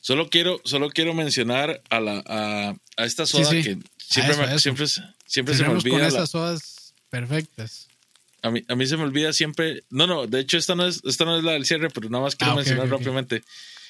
[0.00, 3.62] Solo quiero, solo quiero mencionar a, la, a, a esta soda sí.
[3.62, 4.58] que siempre, eso, me- eso.
[4.58, 4.86] siempre,
[5.26, 5.98] siempre se me con olvida.
[5.98, 7.88] la- esas sodas perfectas.
[8.42, 9.84] A, mí, a mí se me olvida siempre.
[9.90, 12.24] No, no, de hecho, esta no es, esta no es la del cierre, pero nada
[12.24, 13.42] más quiero Ah, mencionar rápidamente.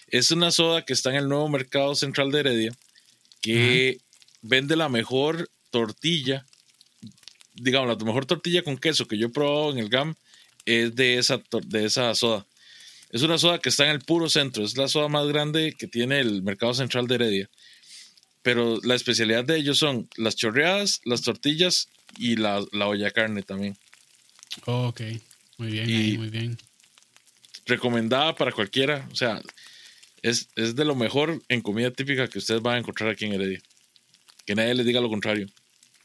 [0.08, 2.72] Es una soda que está en el nuevo mercado central de Heredia
[3.40, 3.98] que
[4.42, 6.44] vende la mejor tortilla,
[7.54, 10.14] digamos, la mejor tortilla con queso que yo he probado en el GAM
[10.66, 12.46] es de esa, de esa soda.
[13.10, 15.86] Es una soda que está en el puro centro, es la soda más grande que
[15.86, 17.50] tiene el mercado central de Heredia.
[18.42, 21.88] Pero la especialidad de ellos son las chorreadas, las tortillas
[22.18, 23.76] y la, la olla de carne también.
[24.66, 25.00] Oh, ok,
[25.58, 26.58] muy bien, ahí, muy bien.
[27.66, 29.40] Recomendada para cualquiera, o sea,
[30.22, 33.34] es, es de lo mejor en comida típica que ustedes van a encontrar aquí en
[33.34, 33.60] Heredia.
[34.44, 35.46] Que nadie les diga lo contrario.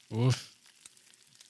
[0.09, 0.55] Uf.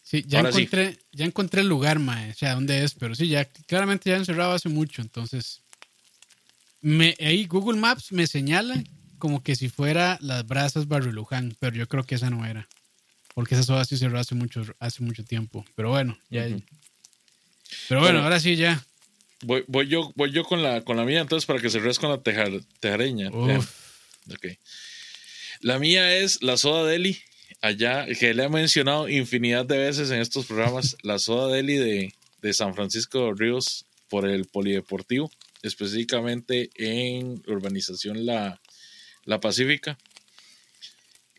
[0.01, 0.59] Sí, ya Ahora sí.
[0.59, 4.17] encontré, ya encontré el lugar, mae, o sea, dónde es, pero sí, ya claramente ya
[4.17, 5.63] encerrado hace mucho, entonces
[6.79, 8.83] me, ahí Google Maps me señala
[9.17, 12.69] como que si fuera las brasas Barrio Luján, pero yo creo que esa no era,
[13.33, 16.47] porque esa soda sí cerró hace mucho, hace mucho tiempo, pero bueno, ya.
[17.89, 18.23] Pero bueno, Bueno.
[18.23, 18.85] ahora sí ya.
[19.41, 22.09] Voy, voy yo, voy yo con la, con la mía, entonces, para que cerres con
[22.09, 23.29] la tejar- tejareña.
[23.29, 23.47] Uf.
[23.47, 23.61] Vean.
[24.33, 24.57] Ok.
[25.61, 27.19] La mía es la soda deli,
[27.61, 32.13] allá, que le he mencionado infinidad de veces en estos programas, la soda deli de,
[32.41, 38.59] de San Francisco de Ríos por el Polideportivo, específicamente en urbanización La,
[39.25, 39.97] la Pacífica.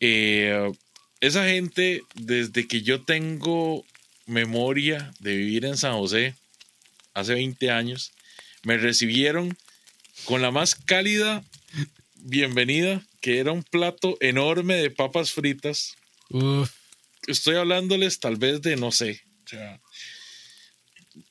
[0.00, 0.70] Eh,
[1.20, 3.84] esa gente, desde que yo tengo
[4.26, 6.34] memoria de vivir en San José,
[7.14, 8.12] hace 20 años,
[8.62, 9.56] me recibieron
[10.24, 11.44] con la más cálida
[12.16, 15.94] bienvenida, que era un plato enorme de papas fritas.
[16.30, 16.70] Uf,
[17.26, 19.80] Estoy hablándoles tal vez de, no sé, o sea,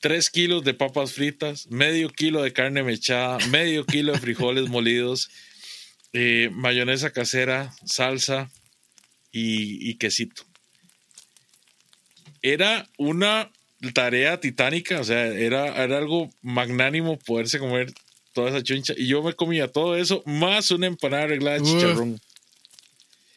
[0.00, 5.30] 3 kilos de papas fritas, medio kilo de carne mechada, medio kilo de frijoles molidos,
[6.12, 8.50] eh, mayonesa casera, salsa
[9.32, 10.45] y, y quesito.
[12.52, 13.50] Era una
[13.92, 17.92] tarea titánica, o sea, era, era algo magnánimo poderse comer
[18.32, 18.94] toda esa chuncha.
[18.96, 21.68] Y yo me comía todo eso, más una empanada arreglada de Uf.
[21.70, 22.20] chicharrón.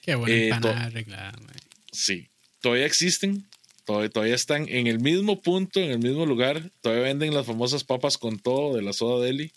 [0.01, 1.55] qué buena Eh, empanada arreglada, mae.
[1.91, 2.27] Sí,
[2.61, 3.45] todavía existen,
[3.85, 6.71] todavía, todavía están en el mismo punto, en el mismo lugar.
[6.81, 9.51] Todavía venden las famosas papas con todo de la soda deli.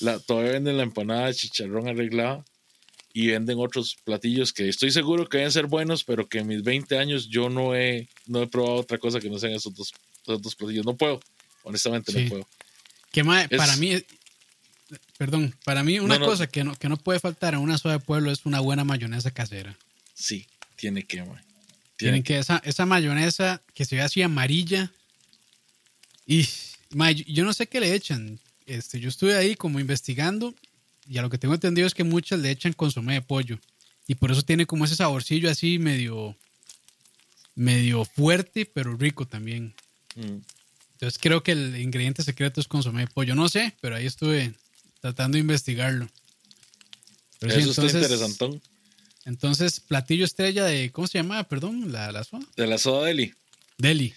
[0.00, 2.44] La, todavía venden la empanada de chicharrón arreglada.
[3.14, 6.62] Y venden otros platillos que estoy seguro que deben ser buenos, pero que en mis
[6.62, 9.92] 20 años yo no he, no he probado otra cosa que no sean esos dos,
[10.22, 10.86] esos dos platillos.
[10.86, 11.20] No puedo,
[11.62, 12.24] honestamente Sí.
[12.24, 12.48] no puedo.
[13.12, 14.02] Que Es- para mí,
[15.18, 16.26] perdón, para mí una No, no.
[16.26, 18.84] cosa que no, que no puede faltar en una soda de pueblo es una buena
[18.84, 19.76] mayonesa casera.
[20.14, 20.46] Sí,
[20.76, 21.42] tiene que, man.
[21.96, 24.90] Tienen que esa, esa mayonesa que se ve así amarilla.
[26.26, 26.42] Y
[26.90, 28.40] yo- yo no sé qué le echan.
[28.66, 30.54] Este, yo estuve ahí como investigando
[31.06, 33.58] y a lo que tengo entendido es que muchas le echan consomé de pollo.
[34.06, 36.36] Y por eso tiene como ese saborcillo así medio
[37.54, 39.74] medio fuerte, pero rico también.
[40.16, 40.38] Mm.
[40.94, 43.34] Entonces creo que el ingrediente secreto es consomé de pollo.
[43.34, 44.54] No sé, pero ahí estuve
[45.00, 46.08] tratando de investigarlo.
[47.40, 48.62] Pero sí, Eso está entonces- interesantón.
[49.24, 51.44] Entonces, platillo estrella de, ¿cómo se llama?
[51.44, 52.42] Perdón, la, la soda.
[52.56, 53.32] De la soda deli.
[53.78, 54.14] Deli.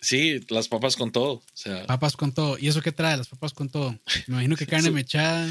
[0.00, 1.32] Sí, las papas con todo.
[1.32, 2.56] O sea, Papas con todo.
[2.58, 3.16] ¿Y eso qué trae?
[3.18, 3.90] Las papas con todo.
[4.26, 5.46] Me imagino que carne mechada.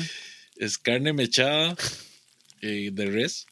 [0.60, 1.76] Es carne mechada
[2.62, 3.46] eh, de res.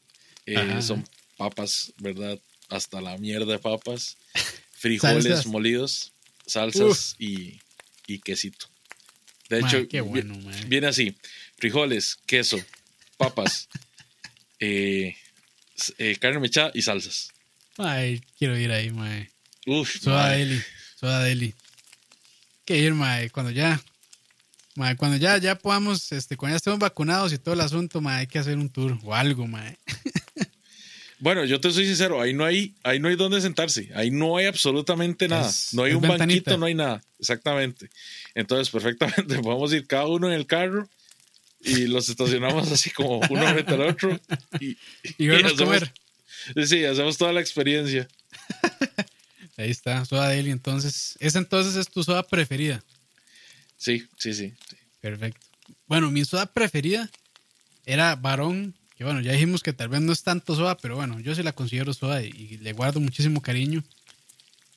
[0.45, 2.39] Eh, son papas, ¿verdad?
[2.69, 4.17] Hasta la mierda de papas.
[4.77, 5.45] Frijoles Salsas.
[5.47, 6.11] molidos,
[6.45, 7.59] salsas y,
[8.07, 8.67] y quesito.
[9.49, 10.37] De hecho, vi- bueno,
[10.67, 11.15] viene así:
[11.57, 12.63] frijoles, queso,
[13.17, 13.67] papas,
[14.59, 15.15] eh,
[16.19, 17.29] carne mechada y salsas.
[17.77, 19.29] Ay, quiero ir ahí, mae.
[19.65, 20.61] Uf, Soda deli.
[20.99, 21.53] Soda deli.
[22.65, 23.81] Que ir, mae, cuando ya.
[24.75, 28.19] Mae, cuando ya, ya podamos, este, cuando ya estemos vacunados y todo el asunto, mae,
[28.21, 29.77] hay que hacer un tour o algo, mae.
[31.17, 34.35] Bueno, yo te soy sincero, ahí no hay, ahí no hay dónde sentarse, ahí no
[34.35, 36.25] hay absolutamente nada, Es- no hay un ventanita.
[36.51, 37.89] banquito, no hay nada, exactamente.
[38.35, 40.89] Entonces, perfectamente, podemos ir cada uno en el carro
[41.61, 44.19] y los estacionamos así como uno frente al otro
[44.59, 44.77] y,
[45.17, 46.67] Y vernos hacemos- comer.
[46.67, 48.07] Sí, hacemos toda la experiencia.
[49.57, 50.51] Ahí está, soda Daily.
[50.51, 52.83] Entonces, esa entonces es tu soda preferida.
[53.85, 54.51] Sí, sí, sí.
[54.99, 55.45] Perfecto.
[55.85, 57.07] Bueno, mi soda preferida
[57.85, 61.19] era Varón, que bueno, ya dijimos que tal vez no es tanto soda, pero bueno,
[61.19, 63.83] yo sí la considero soda y, le guardo muchísimo cariño.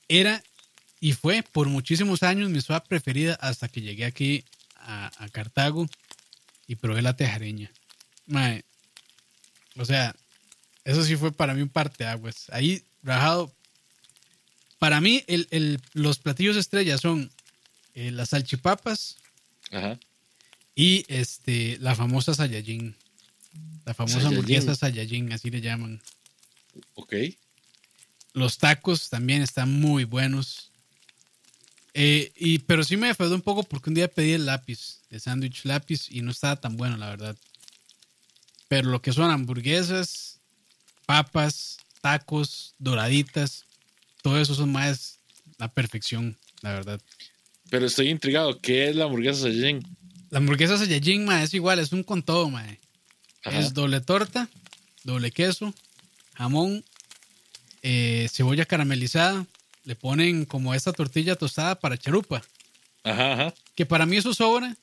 [0.08, 0.42] Era
[1.00, 4.44] y fue por muchísimos años mi soda preferida hasta que llegué aquí
[4.76, 5.88] a, Cartago
[6.66, 7.70] y probé la tejareña.
[9.74, 10.14] o sea,
[10.84, 12.50] eso sí fue para mí un parteaguas.
[12.50, 13.54] Ahí, rajado.
[14.78, 15.24] Para mí,
[15.94, 17.30] los platillos estrellas son
[17.98, 19.16] eh, las salchipapas
[20.76, 22.94] y este, la famosa Saiyajin.
[23.84, 26.00] La famosa hamburguesa Saiyajin, así le llaman.
[26.94, 27.14] Ok.
[28.34, 30.70] Los tacos también están muy buenos.
[31.92, 35.20] Eh, y, pero sí me defraudó un poco porque un día pedí el lápiz, el
[35.20, 37.36] sándwich lápiz, y no estaba tan bueno, la verdad.
[38.68, 40.38] Pero lo que son hamburguesas,
[41.04, 43.64] papas, tacos, doraditas,
[44.22, 45.18] todo eso son más
[45.58, 47.00] la perfección, la verdad.
[47.70, 49.82] Pero estoy intrigado, ¿qué es la hamburguesa Saiyajin?
[50.30, 52.64] La hamburguesa Saiyajin, ma, es igual, es un con todo, ma.
[53.44, 54.48] Es doble torta,
[55.04, 55.72] doble queso,
[56.34, 56.84] jamón,
[57.82, 59.46] eh, cebolla caramelizada.
[59.84, 62.42] Le ponen como esta tortilla tostada para charupa.
[63.04, 63.54] Ajá, ajá.
[63.74, 64.76] Que para mí eso sobra.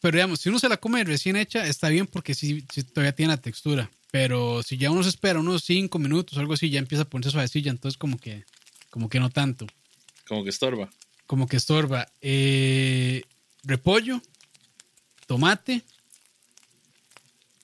[0.00, 2.62] Pero digamos, si uno se la come recién hecha, está bien porque sí,
[2.92, 3.88] todavía tiene la textura.
[4.10, 7.08] Pero si ya uno se espera unos 5 minutos o algo así, ya empieza a
[7.08, 7.70] ponerse suavecilla.
[7.70, 8.44] Entonces como que,
[8.90, 9.66] como que no tanto.
[10.26, 10.90] Como que estorba.
[11.32, 12.12] Como que estorba.
[12.20, 13.22] Eh,
[13.62, 14.20] repollo,
[15.26, 15.82] tomate,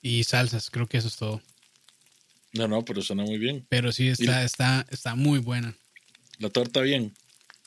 [0.01, 0.71] y salsas.
[0.71, 1.43] Creo que eso es todo.
[2.55, 3.67] No, no, pero suena muy bien.
[3.69, 5.77] Pero sí, está, está, está muy buena.
[6.39, 7.13] La torta bien.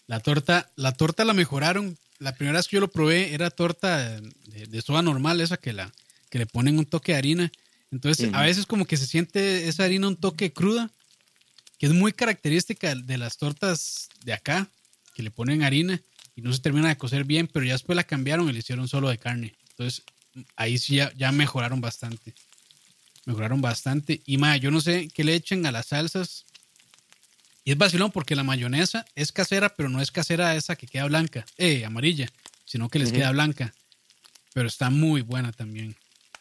[0.08, 1.96] La torta, la torta la mejoraron.
[2.18, 5.94] La primera vez que yo lo probé era torta de, soda normal, esa que la
[6.32, 7.52] que le ponen un toque de harina.
[7.92, 10.90] Entonces, a veces como que se siente esa harina un toque cruda,
[11.78, 14.68] que es muy característica de las tortas de acá,
[15.22, 16.02] que le ponen harina
[16.36, 18.88] y no se termina de cocer bien, pero ya después la cambiaron y le hicieron
[18.88, 19.54] solo de carne.
[19.70, 20.04] Entonces,
[20.56, 22.34] ahí sí ya, mejoraron bastante.
[23.26, 24.22] Mejoraron bastante.
[24.26, 26.46] Y más, yo no sé qué le echen a las salsas.
[27.64, 31.06] Y es vacilón porque la mayonesa es casera, pero no es casera esa que queda
[31.06, 32.28] blanca, eh, amarilla,
[32.66, 33.76] sino que les queda blanca.
[34.54, 35.96] Pero está muy buena también.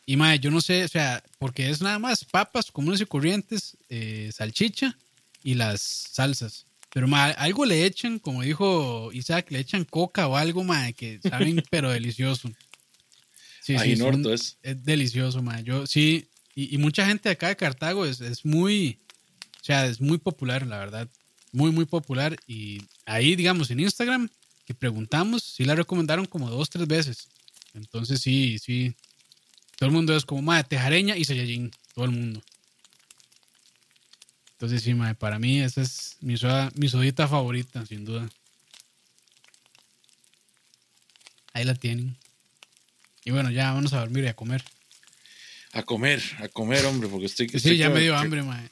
[0.06, 3.76] Y más, yo no sé, o sea, porque es nada más papas comunes y corrientes,
[3.90, 4.96] eh, salchicha
[5.44, 6.64] y las salsas.
[6.92, 11.20] Pero más, algo le echan, como dijo Isaac, le echan coca o algo, más que
[11.22, 12.50] saben, pero delicioso.
[13.60, 14.58] Sí, sí, es.
[14.62, 14.84] es.
[14.84, 15.64] delicioso, man.
[15.64, 18.98] Yo sí, y, mucha gente acá de Cartago es, es, muy,
[19.60, 21.08] o sea, es muy popular, la verdad.
[21.52, 22.36] Muy, muy popular.
[22.46, 24.28] Y ahí, digamos, en Instagram,
[24.66, 27.28] que preguntamos, sí la recomendaron como dos, tres veces.
[27.74, 28.94] Entonces, sí, sí.
[29.76, 31.70] Todo el mundo es como, madre, tejareña y Saiyajin.
[31.94, 32.42] Todo el mundo.
[34.60, 38.28] Entonces, sí, madre, para mí esa es mi, soda, mi sodita favorita, sin duda.
[41.54, 42.18] Ahí la tienen.
[43.24, 44.62] Y bueno, ya vamos a dormir y a comer.
[45.72, 47.48] A comer, a comer, hombre, porque estoy...
[47.48, 48.68] sí, ya me dio hambre, mae.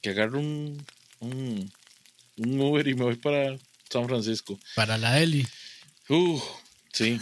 [0.00, 0.82] Que agarro un,
[1.18, 1.70] un,
[2.38, 3.58] un, Uber y me voy para
[3.90, 4.58] San Francisco.
[4.74, 5.46] Para la Eli.
[6.08, 6.40] Uh,
[6.94, 7.18] sí.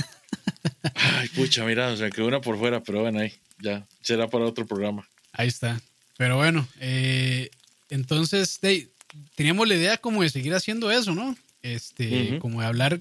[0.95, 4.45] Ay, pucha, mira, o sea, que una por fuera, pero bueno, ahí, ya, será para
[4.45, 5.09] otro programa.
[5.33, 5.83] Ahí está.
[6.17, 7.51] Pero bueno, eh,
[7.93, 8.59] entonces,
[9.35, 11.37] teníamos la idea como de seguir haciendo eso, ¿no?
[11.63, 13.01] Este, como de hablar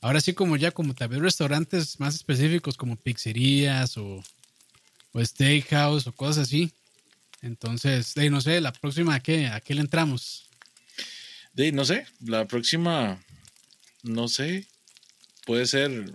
[0.00, 4.22] Ahora sí, como ya, como tal vez restaurantes más específicos como pizzerías o,
[5.12, 6.72] o steakhouse o cosas así.
[7.42, 10.48] Entonces, de, no sé, la próxima, ¿a qué, ¿a qué le entramos?
[11.52, 13.20] De, no sé, la próxima,
[14.04, 14.66] no sé,
[15.44, 16.12] puede ser,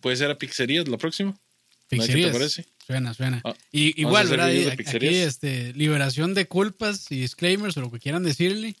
[0.00, 1.38] puede ser a pizzerías la próxima.
[1.88, 2.26] Pizzerías.
[2.26, 2.66] ¿Qué te parece?
[2.92, 3.40] Suena, suena.
[3.42, 4.48] Ah, y, igual, ¿verdad?
[4.48, 8.76] Aquí, este, liberación de culpas y disclaimers o lo que quieran decirle.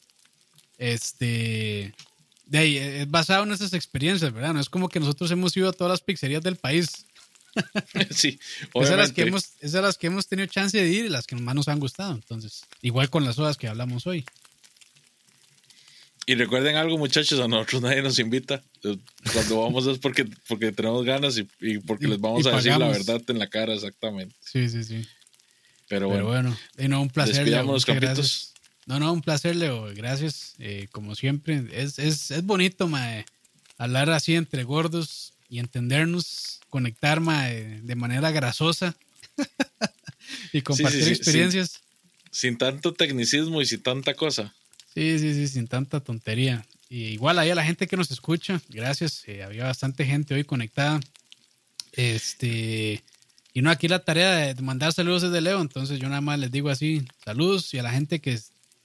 [0.76, 1.94] Este,
[2.44, 4.52] de ahí, es basado en esas experiencias, ¿verdad?
[4.52, 7.06] No es como que nosotros hemos ido a todas las pizzerías del país.
[8.10, 8.38] sí,
[8.74, 8.82] obviamente.
[8.82, 11.36] Esas las, que hemos, esas las que hemos tenido chance de ir y las que
[11.36, 12.12] más nos han gustado.
[12.12, 14.26] Entonces, igual con las sodas que hablamos hoy.
[16.24, 18.62] Y recuerden algo, muchachos, a nosotros nadie nos invita.
[19.32, 23.20] Cuando vamos es porque, porque tenemos ganas y, porque les vamos a decir la verdad
[23.26, 24.34] en la cara, exactamente.
[24.40, 25.06] Sí, sí, sí.
[25.88, 26.24] Pero bueno.
[26.24, 27.36] Pero bueno, y no, un placer.
[27.36, 28.52] Despidamos los gracias.
[28.86, 29.92] No, no, un placer, Leo.
[29.94, 30.54] Gracias.
[30.58, 33.24] Eh, como siempre, es, es, es bonito, mae,
[33.76, 38.96] hablar así entre gordos y entendernos, conectar, mae, de manera grasosa
[40.52, 41.80] y compartir experiencias.
[42.30, 44.54] Sin, tanto tecnicismo y sin tanta cosa.
[44.94, 46.66] Sí, sí, sí, sin tanta tontería.
[46.88, 49.22] Y igual ahí a la gente que nos escucha, gracias.
[49.26, 51.00] Eh, había bastante gente hoy conectada.
[51.92, 53.02] Este.
[53.54, 56.38] Y no, aquí la tarea de mandar saludos es de Leo, entonces yo nada más
[56.38, 58.38] les digo así, saludos y a la gente que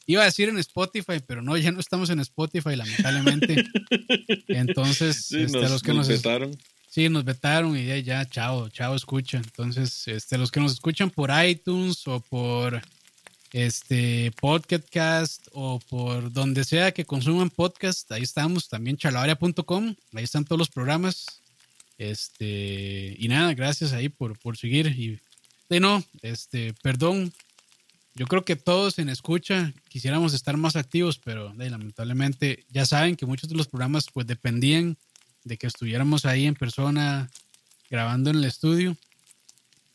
[0.10, 3.66] Iba a decir en Spotify, pero no, ya no estamos en Spotify, lamentablemente.
[4.47, 6.58] Entonces, Sí, este, nos, los que nos nos, vetaron.
[6.89, 9.38] Sí, nos vetaron y ya, ya, chao, chao, escucha.
[9.38, 12.82] Entonces, este, los que nos escuchan por iTunes o por
[13.58, 20.45] este podcast o por donde sea que consuman podcast, ahí estamos, también chalabaria.com, ahí están
[20.45, 21.41] todos los programas.
[21.97, 24.88] Este, y nada, gracias ahí por, por seguir.
[24.88, 25.20] Y
[25.70, 27.34] de no, este, perdón.
[28.14, 33.16] Yo creo que todos en escucha quisiéramos estar más activos, pero de, lamentablemente ya saben
[33.16, 34.97] que muchos de los programas pues dependían
[35.43, 37.30] de que estuviéramos ahí en persona
[37.89, 38.95] grabando en el estudio.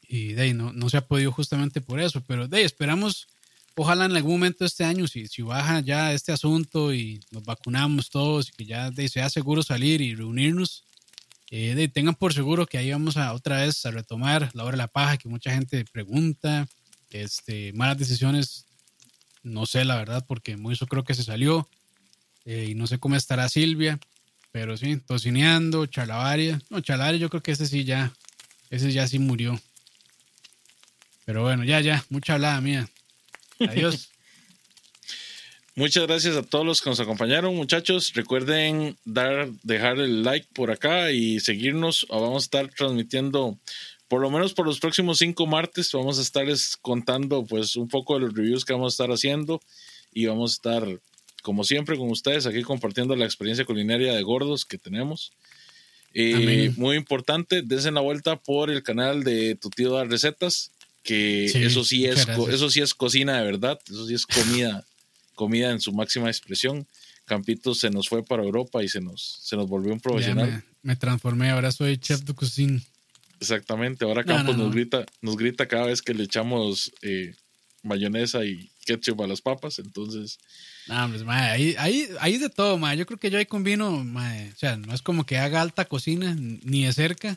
[0.09, 3.29] Y de no, no se ha podido justamente por eso, pero de ahí esperamos,
[3.77, 8.11] ojalá en algún momento este año, si, si baja ya este asunto y nos vacunamos
[8.11, 10.85] todos y que ya de, sea seguro salir y reunirnos,
[11.51, 14.73] eh, de tengan por seguro que ahí vamos a otra vez a retomar la hora
[14.73, 16.67] de la paja, que mucha gente pregunta,
[17.11, 18.67] este, malas decisiones,
[19.43, 21.69] no sé la verdad, porque eso creo que se salió,
[22.45, 23.99] eh, y no sé cómo estará Silvia,
[24.51, 26.61] pero sí, tocineando, chalabaria.
[26.71, 28.13] No, chalabaria yo creo que ese sí ya,
[28.71, 29.61] ese ya sí murió.
[31.25, 32.89] Pero bueno, ya, ya, mucha hablada mía.
[33.69, 34.09] Adiós.
[35.75, 38.13] Muchas gracias a todos los que nos acompañaron, muchachos.
[38.15, 42.07] Recuerden dar, dejar el like por acá y seguirnos.
[42.11, 43.59] Vamos a estar transmitiendo,
[44.07, 48.15] por lo menos por los próximos cinco martes, vamos a estarles contando pues un poco
[48.15, 49.63] de los reviews que vamos a estar haciendo
[50.13, 51.01] y vamos a estar,
[51.43, 55.33] como siempre, con ustedes aquí compartiendo la experiencia culinaria de gordos que tenemos.
[56.13, 56.75] Eh, Amén.
[56.77, 60.71] muy importante, dense la vuelta por el canal de Tu Tío Da Recetas,
[61.03, 64.85] que Sí, eso sí es eso sí es cocina de verdad, eso sí es comida,
[65.35, 66.87] comida en su máxima expresión.
[67.25, 70.51] Campito se nos fue para Europa y se nos, se nos volvió un profesional.
[70.51, 72.81] me, me transformé, ahora soy chef de cocina.
[73.43, 74.05] Exactamente.
[74.05, 74.73] Ahora Campos no, nos no.
[74.73, 77.35] grita, nos grita cada vez que le echamos eh,
[77.83, 79.81] mayonesa y ketchup a las papas.
[79.81, 80.39] Entonces,
[80.87, 82.97] No, pues, mae, ahí, ahí, ahí de todo, mae.
[82.97, 84.51] Yo creo que yo ahí combino, mae.
[84.53, 87.37] O sea, no es como que haga alta cocina, ni de cerca.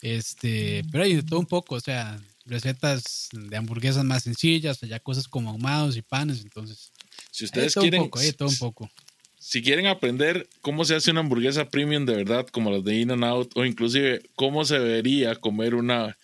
[0.00, 4.98] Este, pero hay de todo un poco, o sea, recetas de hamburguesas más sencillas, allá
[5.00, 6.92] cosas como ahumados y panes, entonces.
[7.30, 8.90] si ustedes todo un quieren, poco, todo un poco.
[9.38, 13.10] si quieren aprender cómo se hace una hamburguesa premium de verdad, como las de In
[13.10, 16.16] and Out, o inclusive cómo se debería comer una,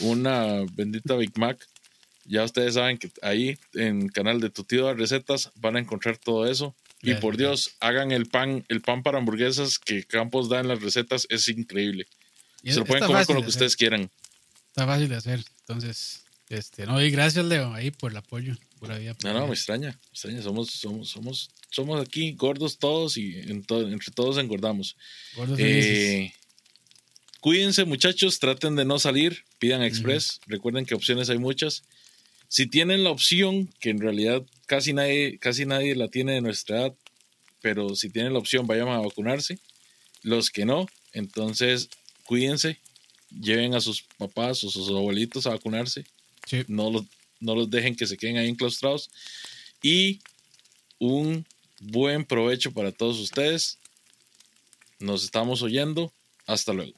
[0.00, 1.66] una bendita Big Mac,
[2.24, 5.80] ya ustedes saben que ahí en el canal de Tu Tío de Recetas van a
[5.80, 6.74] encontrar todo eso.
[7.02, 10.82] Y por Dios, hagan el pan, el pan para hamburguesas que Campos da en las
[10.82, 12.08] recetas, es increíble.
[12.64, 14.10] Y Se lo pueden comer con lo que ustedes quieran.
[14.70, 18.98] Está fácil de hacer, entonces, este, no, y gracias, Leo, ahí por el apoyo, pura
[18.98, 19.12] vida.
[19.12, 19.46] No, pura no, vida.
[19.48, 20.42] me extraña, me extraña.
[20.42, 24.96] Somos, somos, somos, somos aquí gordos todos y en to- entre todos engordamos.
[25.34, 25.58] Gordos.
[25.60, 26.32] Eh,
[27.40, 30.40] cuídense, muchachos, traten de no salir, pidan express.
[30.46, 31.82] Recuerden que opciones hay muchas.
[32.48, 36.78] Si tienen la opción, que en realidad casi nadie, casi nadie la tiene de nuestra
[36.82, 36.94] edad,
[37.60, 39.58] pero si tienen la opción, vayan a vacunarse.
[40.22, 41.88] Los que no, entonces
[42.24, 42.78] cuídense,
[43.40, 46.04] lleven a sus papás o sus abuelitos a vacunarse
[46.46, 46.62] Sí.
[46.68, 47.04] no los,
[47.40, 49.10] no los dejen que se queden ahí enclaustrados.
[49.82, 50.20] Y
[50.98, 51.44] un
[51.80, 53.78] buen provecho para todos ustedes.
[54.98, 56.12] Nos estamos oyendo.
[56.46, 56.92] Hasta luego.